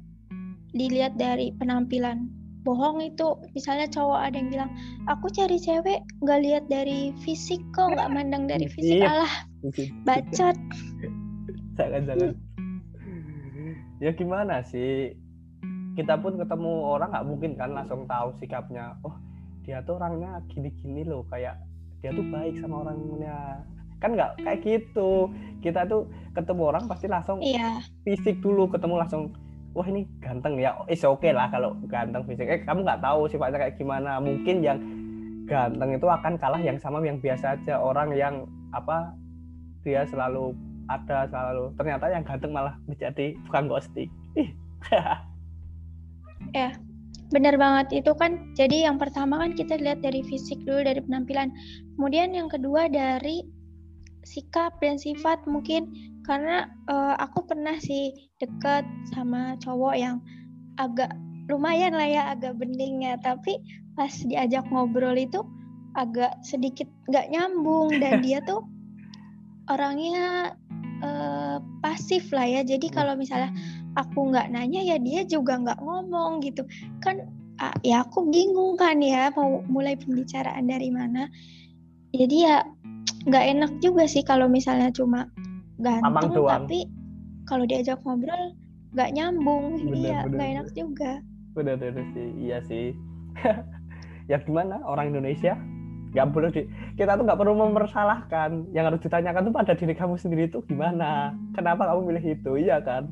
[0.72, 2.28] dilihat dari penampilan
[2.66, 3.38] bohong itu.
[3.54, 4.70] Misalnya cowok ada yang bilang
[5.06, 9.06] aku cari cewek nggak lihat dari fisik kok nggak mandang dari fisik.
[9.06, 9.06] Iya.
[9.06, 9.32] alah
[10.02, 10.58] bacot.
[11.78, 12.34] Jangan jangan
[14.02, 15.14] ya gimana sih?
[15.94, 18.98] Kita pun ketemu orang nggak mungkin kan langsung tahu sikapnya.
[19.06, 19.14] Oh
[19.62, 21.62] dia tuh orangnya gini-gini loh kayak
[22.02, 23.62] dia tuh baik sama orangnya.
[24.02, 25.30] Kan nggak kayak gitu.
[25.62, 27.80] Kita tuh ketemu orang pasti langsung iya.
[28.04, 29.32] fisik dulu ketemu langsung
[29.76, 30.72] wah ini ganteng ya.
[30.88, 32.48] Is oke okay lah kalau ganteng fisik.
[32.48, 34.16] Eh kamu nggak tahu sifatnya kayak gimana.
[34.16, 34.80] Mungkin yang
[35.44, 37.76] ganteng itu akan kalah yang sama yang biasa aja.
[37.76, 39.12] Orang yang apa
[39.84, 40.56] dia selalu
[40.88, 44.10] ada selalu ternyata yang ganteng malah menjadi bukan ghosting.
[46.54, 46.72] Ya
[47.34, 48.00] benar banget.
[48.00, 51.52] Itu kan jadi yang pertama kan kita lihat dari fisik dulu dari penampilan.
[51.98, 53.44] Kemudian yang kedua dari
[54.26, 55.86] sikap dan sifat mungkin
[56.26, 58.12] karena uh, aku pernah sih
[58.42, 60.18] deket sama cowok yang
[60.76, 61.14] agak
[61.46, 63.62] lumayan lah ya agak bening ya tapi
[63.94, 65.40] pas diajak ngobrol itu
[65.96, 68.66] agak sedikit nggak nyambung dan dia tuh
[69.70, 70.54] orangnya
[71.02, 72.62] uh, pasif lah ya.
[72.62, 73.50] Jadi kalau misalnya
[73.98, 76.62] aku nggak nanya ya dia juga nggak ngomong gitu.
[77.02, 77.26] Kan
[77.58, 81.26] uh, ya aku bingung kan ya mau mulai pembicaraan dari mana.
[82.14, 82.62] Jadi ya
[83.26, 85.26] nggak enak juga sih kalau misalnya cuma
[85.76, 86.88] ganteng tapi
[87.46, 88.56] kalau diajak ngobrol
[88.96, 89.76] nggak nyambung.
[89.92, 91.12] Bener, iya nggak enak juga.
[91.52, 92.28] Bener bener sih.
[92.40, 92.86] Iya sih.
[94.26, 94.82] Ya gimana?
[94.82, 95.54] Orang Indonesia?
[96.10, 96.66] Nggak perlu di
[96.98, 98.74] kita tuh nggak perlu mempersalahkan.
[98.74, 101.30] Yang harus ditanyakan tuh pada diri kamu sendiri itu gimana?
[101.54, 102.58] Kenapa kamu milih itu?
[102.58, 103.06] Iya kan?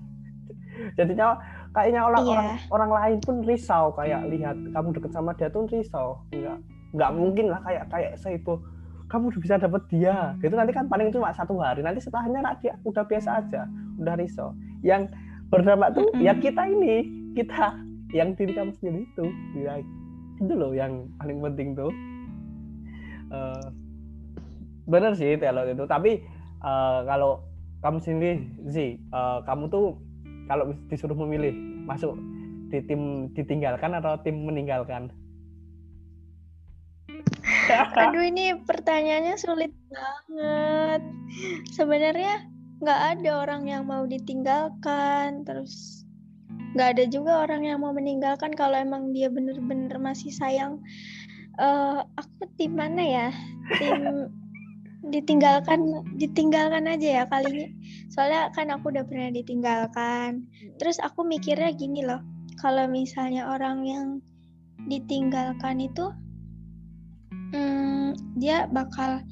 [0.98, 1.38] Jadinya
[1.70, 2.34] kayaknya orang iya.
[2.34, 3.94] orang orang lain pun risau.
[3.94, 6.18] Kayak lihat kamu deket sama dia tuh risau.
[6.34, 6.58] Nggak
[6.98, 8.58] nggak mungkin lah kayak kayak saya itu
[9.14, 10.34] kamu udah bisa dapet dia.
[10.42, 11.86] Gitu nanti kan paling cuma satu hari.
[11.86, 13.62] Nanti setelahnya dia udah biasa aja
[14.02, 14.50] udah risau
[14.82, 15.06] yang
[15.54, 17.06] berdampak tuh ya kita ini
[17.38, 17.78] kita
[18.10, 19.26] yang diri kamu sendiri itu.
[19.62, 19.78] Ya,
[20.42, 21.94] itu loh yang paling penting tuh.
[23.30, 23.70] Uh,
[24.90, 25.86] bener sih kalau itu.
[25.86, 26.26] Tapi
[26.66, 27.46] uh, kalau
[27.86, 28.32] kamu sendiri
[28.66, 29.94] sih uh, kamu tuh
[30.50, 31.54] kalau disuruh memilih
[31.86, 32.18] masuk
[32.72, 35.12] di tim ditinggalkan atau tim meninggalkan
[38.00, 41.02] Aduh ini pertanyaannya sulit banget.
[41.72, 42.46] Sebenarnya
[42.84, 46.04] nggak ada orang yang mau ditinggalkan, terus
[46.74, 50.82] nggak ada juga orang yang mau meninggalkan kalau emang dia bener-bener masih sayang.
[51.54, 53.28] Uh, aku tim mana ya?
[53.78, 54.28] Tim
[55.12, 55.84] ditinggalkan
[56.16, 57.66] ditinggalkan aja ya kali ini
[58.08, 60.48] soalnya kan aku udah pernah ditinggalkan
[60.80, 62.24] terus aku mikirnya gini loh
[62.56, 64.06] kalau misalnya orang yang
[64.88, 66.08] ditinggalkan itu
[67.55, 69.22] hmm, dia bakal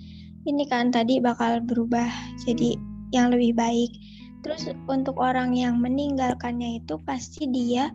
[0.47, 2.07] ini kan tadi bakal berubah
[2.47, 2.79] jadi
[3.11, 3.91] yang lebih baik.
[4.43, 7.91] Terus untuk orang yang meninggalkannya itu pasti dia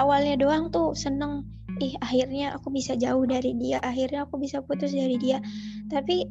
[0.00, 1.44] awalnya doang tuh seneng
[1.82, 5.44] ih akhirnya aku bisa jauh dari dia akhirnya aku bisa putus dari dia.
[5.92, 6.24] Tapi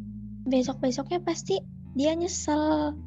[0.49, 1.61] besok besoknya pasti
[1.93, 2.97] dia nyesel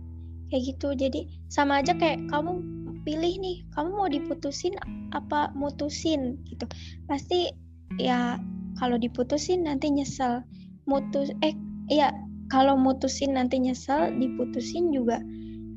[0.50, 0.94] kayak gitu.
[0.94, 2.62] Jadi sama aja kayak kamu
[3.02, 4.74] pilih nih kamu mau diputusin
[5.10, 6.66] apa mutusin gitu.
[7.10, 7.50] Pasti
[7.98, 8.38] ya
[8.76, 10.44] kalau diputusin nanti nyesel
[10.86, 11.52] mutus eh
[11.90, 12.12] ya
[12.52, 15.18] kalau mutusin nanti nyesel diputusin juga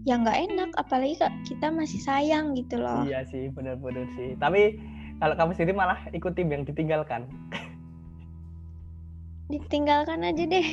[0.07, 4.79] ya nggak enak apalagi kita masih sayang gitu loh iya sih bener-bener sih tapi
[5.19, 7.27] kalau kamu sendiri malah ikut tim yang ditinggalkan.
[9.51, 10.67] Ditinggalkan aja deh.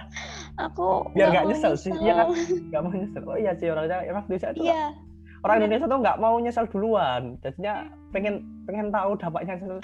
[0.64, 2.26] aku biar nggak nyesel, nyesel sih, iya kan?
[2.72, 3.22] Nggak mau nyesel.
[3.28, 4.64] Oh iya sih orangnya emang tuh.
[4.64, 4.96] Iya.
[5.44, 7.84] Orang Indonesia tuh nggak mau nyesel duluan, jadinya
[8.16, 9.76] pengen pengen tahu dampaknya nyesel.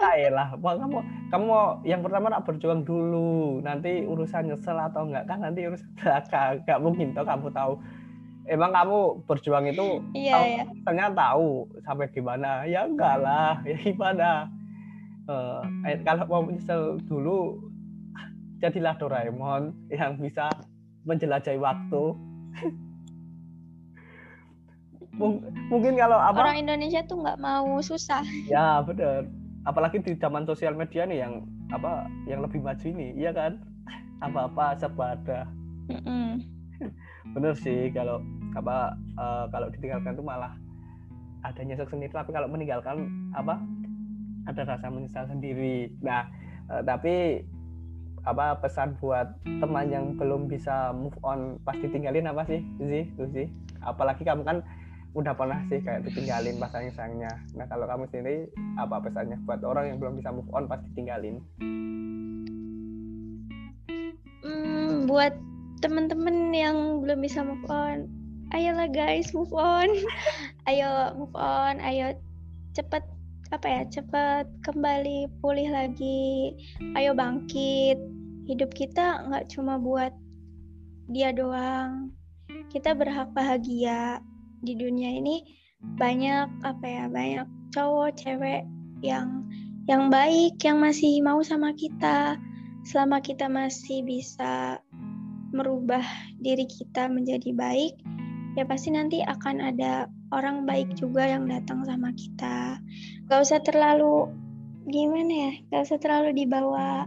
[0.00, 0.98] Ya lah, mau kamu
[1.28, 5.84] kamu mau yang pertama nak berjuang dulu, nanti urusan nyesel atau enggak kan nanti urusan
[6.00, 7.76] belakang, nggak mungkin tuh kamu tahu.
[8.48, 10.64] Emang kamu berjuang itu iya, tahu, iya.
[10.82, 11.48] ternyata tahu
[11.84, 13.60] sampai gimana ya enggak lah.
[13.68, 14.48] Ya gimana?
[15.28, 15.62] Uh,
[16.08, 17.60] kalau mau menyesal dulu
[18.64, 20.48] jadilah Doraemon yang bisa
[21.04, 22.02] menjelajahi waktu
[25.68, 26.38] mungkin kalau apa?
[26.40, 28.24] Orang Indonesia tuh nggak mau susah.
[28.48, 29.28] Ya benar
[29.62, 33.62] apalagi di zaman sosial media nih yang apa yang lebih maju ini iya kan?
[34.22, 35.46] Apa apa serba ada
[35.90, 36.52] mm -mm
[37.30, 38.18] bener sih kalau
[38.58, 40.52] apa uh, kalau ditinggalkan itu malah
[41.42, 43.58] ada nyesek sendiri tapi kalau meninggalkan apa
[44.50, 45.90] ada rasa menyesal sendiri.
[46.02, 46.26] Nah
[46.70, 47.46] uh, tapi
[48.22, 52.60] apa pesan buat teman yang belum bisa move on pasti tinggalin apa sih?
[52.78, 53.46] Sih tuh sih.
[53.82, 54.62] Apalagi kamu kan
[55.12, 58.36] udah pernah sih kayak ditinggalin pas sayang sayangnya nah kalau kamu sendiri
[58.80, 61.40] apa pesannya buat orang yang belum bisa move on pasti tinggalin
[64.40, 65.36] hmm, buat
[65.84, 68.08] teman-teman yang belum bisa move on
[68.52, 69.88] ayolah guys move on.
[70.68, 72.14] Ayo move on ayo
[72.76, 73.02] cepet
[73.52, 76.56] apa ya cepet kembali pulih lagi.
[76.94, 77.98] Ayo bangkit.
[78.46, 80.12] Hidup kita nggak cuma buat
[81.08, 82.12] dia doang.
[82.72, 84.20] Kita berhak bahagia
[84.62, 85.42] di dunia ini
[85.98, 88.62] banyak apa ya banyak cowok cewek
[89.02, 89.42] yang
[89.90, 92.38] yang baik yang masih mau sama kita
[92.86, 94.78] selama kita masih bisa
[95.52, 96.02] merubah
[96.40, 97.94] diri kita menjadi baik,
[98.56, 102.80] ya pasti nanti akan ada orang baik juga yang datang sama kita.
[103.28, 104.32] Gak usah terlalu
[104.88, 107.06] gimana ya, gak usah terlalu dibawa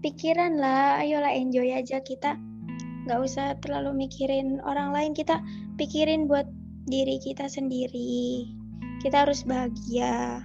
[0.00, 2.38] pikiran lah, ayolah enjoy aja kita.
[3.10, 5.42] Gak usah terlalu mikirin orang lain, kita
[5.76, 6.46] pikirin buat
[6.88, 8.48] diri kita sendiri.
[9.04, 10.42] Kita harus bahagia.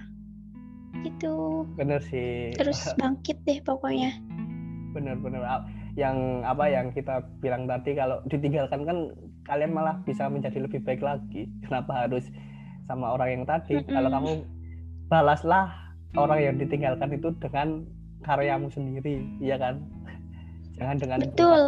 [1.02, 1.66] Gitu.
[1.74, 2.54] Bener sih.
[2.54, 4.14] Terus bangkit deh pokoknya.
[4.94, 5.42] Bener-bener
[5.94, 8.98] yang apa yang kita bilang tadi kalau ditinggalkan kan
[9.46, 12.26] kalian malah bisa menjadi lebih baik lagi kenapa harus
[12.90, 13.94] sama orang yang tadi mm -hmm.
[13.94, 14.32] kalau kamu
[15.06, 15.66] balaslah
[16.18, 17.86] orang yang ditinggalkan itu dengan
[18.26, 19.86] karyamu sendiri iya kan
[20.82, 21.62] jangan dengan betul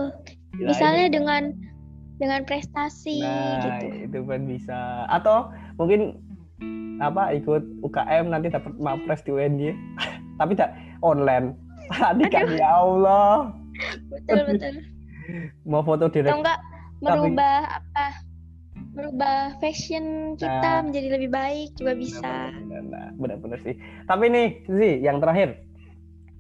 [0.59, 1.43] ya, misalnya dengan
[2.17, 4.09] dengan prestasi nah, gitu.
[4.09, 4.79] itu kan bisa.
[5.13, 6.17] Atau mungkin
[6.97, 9.77] apa ikut UKM nanti dapat mapres di UNY
[10.41, 10.73] tapi tidak
[11.05, 11.57] online.
[11.93, 13.53] Tadi kan ya Allah.
[14.09, 14.75] Betul betul.
[15.67, 16.61] Mau foto direct atau enggak
[17.05, 17.77] merubah tapi...
[17.77, 18.07] apa
[18.97, 22.33] merubah fashion kita nah, menjadi lebih baik juga bisa.
[23.21, 23.77] Benar-benar sih.
[24.09, 25.61] Tapi nih sih yang terakhir.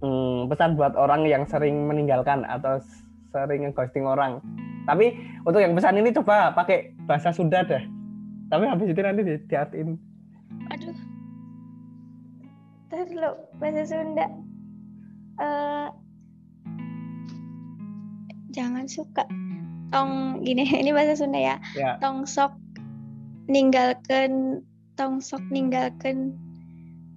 [0.04, 2.80] Hmm, pesan buat orang yang sering meninggalkan atau
[3.36, 4.40] sering ghosting orang.
[4.88, 5.12] Tapi
[5.44, 7.96] untuk yang pesan ini coba pakai bahasa Sunda deh
[8.46, 9.98] tapi habis itu nanti di diartiin.
[10.70, 10.96] Aduh.
[12.90, 14.26] Terus lo bahasa Sunda.
[15.36, 15.88] Uh,
[18.54, 19.26] jangan suka.
[19.90, 21.98] Tong gini ini bahasa Sunda ya, ya.
[21.98, 22.54] tong sok
[23.50, 24.62] ninggalkan
[24.98, 26.34] tong sok ninggalkan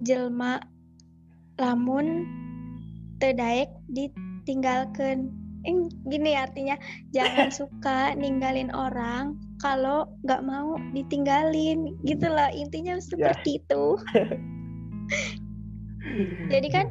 [0.06, 0.62] jelma
[1.58, 2.26] lamun
[3.18, 5.30] tedaek ditinggalkan
[6.08, 6.76] gini artinya
[7.12, 13.60] jangan suka ninggalin orang kalau nggak mau ditinggalin gitu loh intinya seperti ya.
[13.60, 13.84] itu
[16.52, 16.86] jadi kan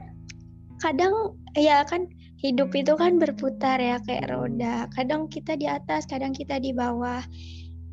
[0.80, 2.08] kadang ya kan
[2.40, 4.88] hidup itu kan berputar ya kayak roda.
[4.96, 7.20] Kadang kita di atas, kadang kita di bawah.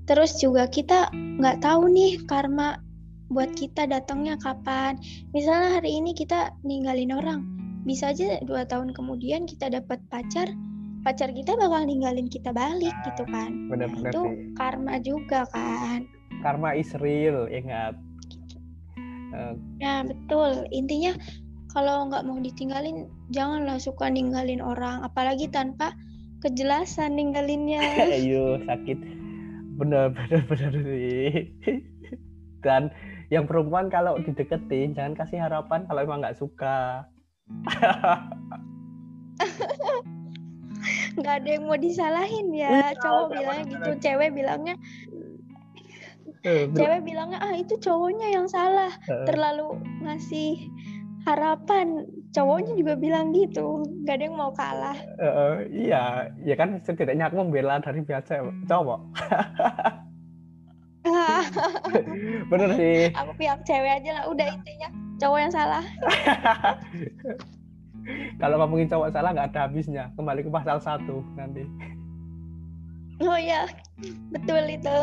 [0.06, 2.78] Terus juga kita nggak tahu nih karma
[3.26, 4.94] buat kita datangnya kapan.
[5.34, 7.42] Misalnya hari ini kita ninggalin orang,
[7.86, 10.50] bisa aja dua tahun kemudian kita dapat pacar
[11.06, 14.36] pacar kita bakal ninggalin kita balik Nah, gitu kan Nah, bener-bener itu sih.
[14.58, 16.02] karma juga kan
[16.36, 17.96] Karma is real, ingat.
[19.32, 20.68] Eh, Nah, betul.
[20.68, 21.16] Intinya
[21.72, 25.96] kalau nggak mau ditinggalin, janganlah suka ninggalin orang, apalagi tanpa
[26.40, 27.80] kejelasan ninggalinnya.
[28.20, 28.98] ayo sakit.
[29.80, 31.50] Bener bener bener sih.
[32.60, 32.92] Dan
[33.28, 37.08] yang perempuan kalau dideketin jangan kasih harapan kalau emang nggak suka.
[41.16, 42.98] Nggak ada yang mau disalahin Iya, ya.
[43.00, 44.74] Cowok nggak bilangnya mau gitu, cewek bilangnya,
[46.46, 50.70] Eh, cewek bilangnya ah itu cowoknya yang salah, eh, terlalu ngasih
[51.26, 52.06] harapan.
[52.30, 54.94] Cowoknya juga bilang gitu, nggak ada yang mau kalah.
[55.18, 59.00] eh, iya, ya kan setidaknya aku membela dari cewek- cowok.
[62.50, 63.10] Bener sih.
[63.14, 64.88] Aku pihak cewek aja lah, udah intinya
[65.20, 65.84] cowok yang salah.
[68.40, 70.04] Kalau ngomongin cowok salah nggak ada habisnya.
[70.14, 71.66] Kembali ke pasal satu nanti.
[73.24, 73.64] Oh ya,
[74.30, 74.96] betul itu.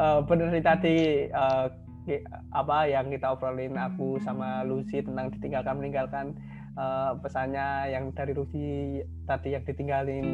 [0.00, 0.96] Eh, bener sih tadi
[2.08, 2.24] ki-
[2.56, 6.26] apa yang kita obrolin aku sama Lucy tentang ditinggalkan meninggalkan
[6.74, 8.98] eh, pesannya yang dari Lucy
[9.28, 10.26] tadi yang ditinggalin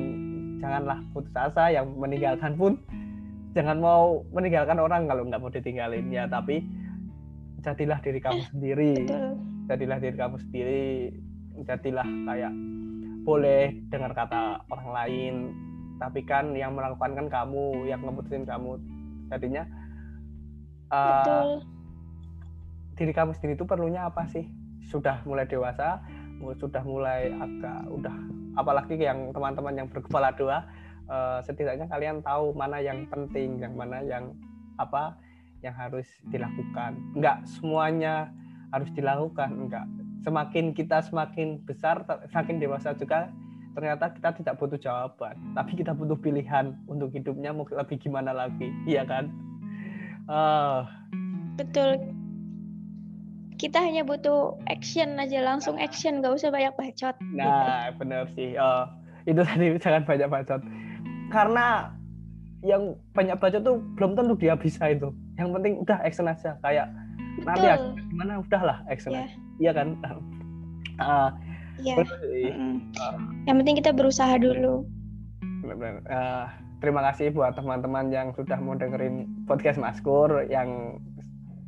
[0.63, 2.79] janganlah putus asa yang meninggalkan pun
[3.53, 6.65] jangan mau meninggalkan orang kalau nggak mau ditinggalin ya tapi
[7.67, 8.93] jadilah diri kamu sendiri.
[9.03, 9.35] Betul.
[9.67, 10.87] jadilah diri kamu sendiri.
[11.67, 12.53] Jadilah kayak
[13.27, 15.35] boleh dengar kata orang lain.
[15.99, 18.79] Tapi kan yang melakukan kan kamu yang ngeputusin kamu.
[19.35, 19.67] Jadinya
[20.95, 21.49] eh, Betul.
[22.95, 24.47] diri kamu sendiri itu perlunya apa sih?
[24.87, 25.99] Sudah mulai dewasa
[26.37, 28.13] sudah mulai agak udah
[28.61, 30.69] apalagi yang teman-teman yang berkepala dua
[31.09, 34.37] eh, setidaknya kalian tahu mana yang penting yang mana yang
[34.77, 35.17] apa
[35.67, 38.31] yang harus dilakukan enggak semuanya
[38.71, 39.87] harus dilakukan enggak
[40.23, 43.31] semakin kita semakin besar semakin dewasa juga
[43.75, 48.73] ternyata kita tidak butuh jawaban tapi kita butuh pilihan untuk hidupnya mau lebih gimana lagi
[48.89, 49.29] iya kan
[50.27, 50.81] Eh,
[51.57, 52.03] Betul.
[53.57, 57.17] Kita hanya butuh action aja, langsung action, gak usah banyak bacot.
[57.17, 57.41] gitu.
[57.41, 58.53] Nah, benar sih.
[58.53, 58.85] Eh,
[59.25, 60.61] itu tadi jangan banyak bacot.
[61.33, 61.89] Karena
[62.61, 65.09] yang banyak bacot tuh belum tentu dia bisa itu.
[65.37, 66.51] Yang penting udah action aja.
[66.61, 66.87] Kayak
[67.45, 67.69] nanti Betul.
[67.69, 69.21] hasilnya gimana udahlah action Iya.
[69.23, 69.37] aja.
[69.57, 69.89] Iya kan?
[71.77, 72.49] Benar sih.
[72.53, 72.77] Mm.
[73.45, 74.89] Yang penting kita berusaha dulu.
[75.61, 76.01] Benar-benar.
[76.09, 76.45] Eh,
[76.81, 81.01] terima kasih buat teman-teman yang sudah mau dengerin podcast Maskur yang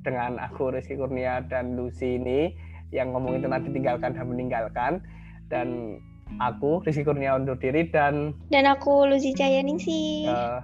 [0.01, 2.55] dengan aku Rizky Kurnia dan Lucy ini
[2.89, 4.93] yang ngomongin tentang ditinggalkan dan meninggalkan
[5.53, 6.01] dan
[6.41, 10.33] aku Rizky Kurnia undur diri dan Dan aku Lucy Cayaningsih.
[10.33, 10.59] Eh,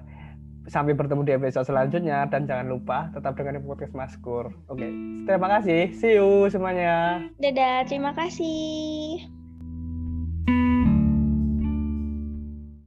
[0.67, 4.49] sampai bertemu di episode selanjutnya dan jangan lupa tetap dengerin podcast Maskur.
[4.73, 4.89] Oke,
[5.29, 5.93] terima kasih.
[5.97, 7.25] See you semuanya.
[7.37, 9.44] Dadah, terima kasih.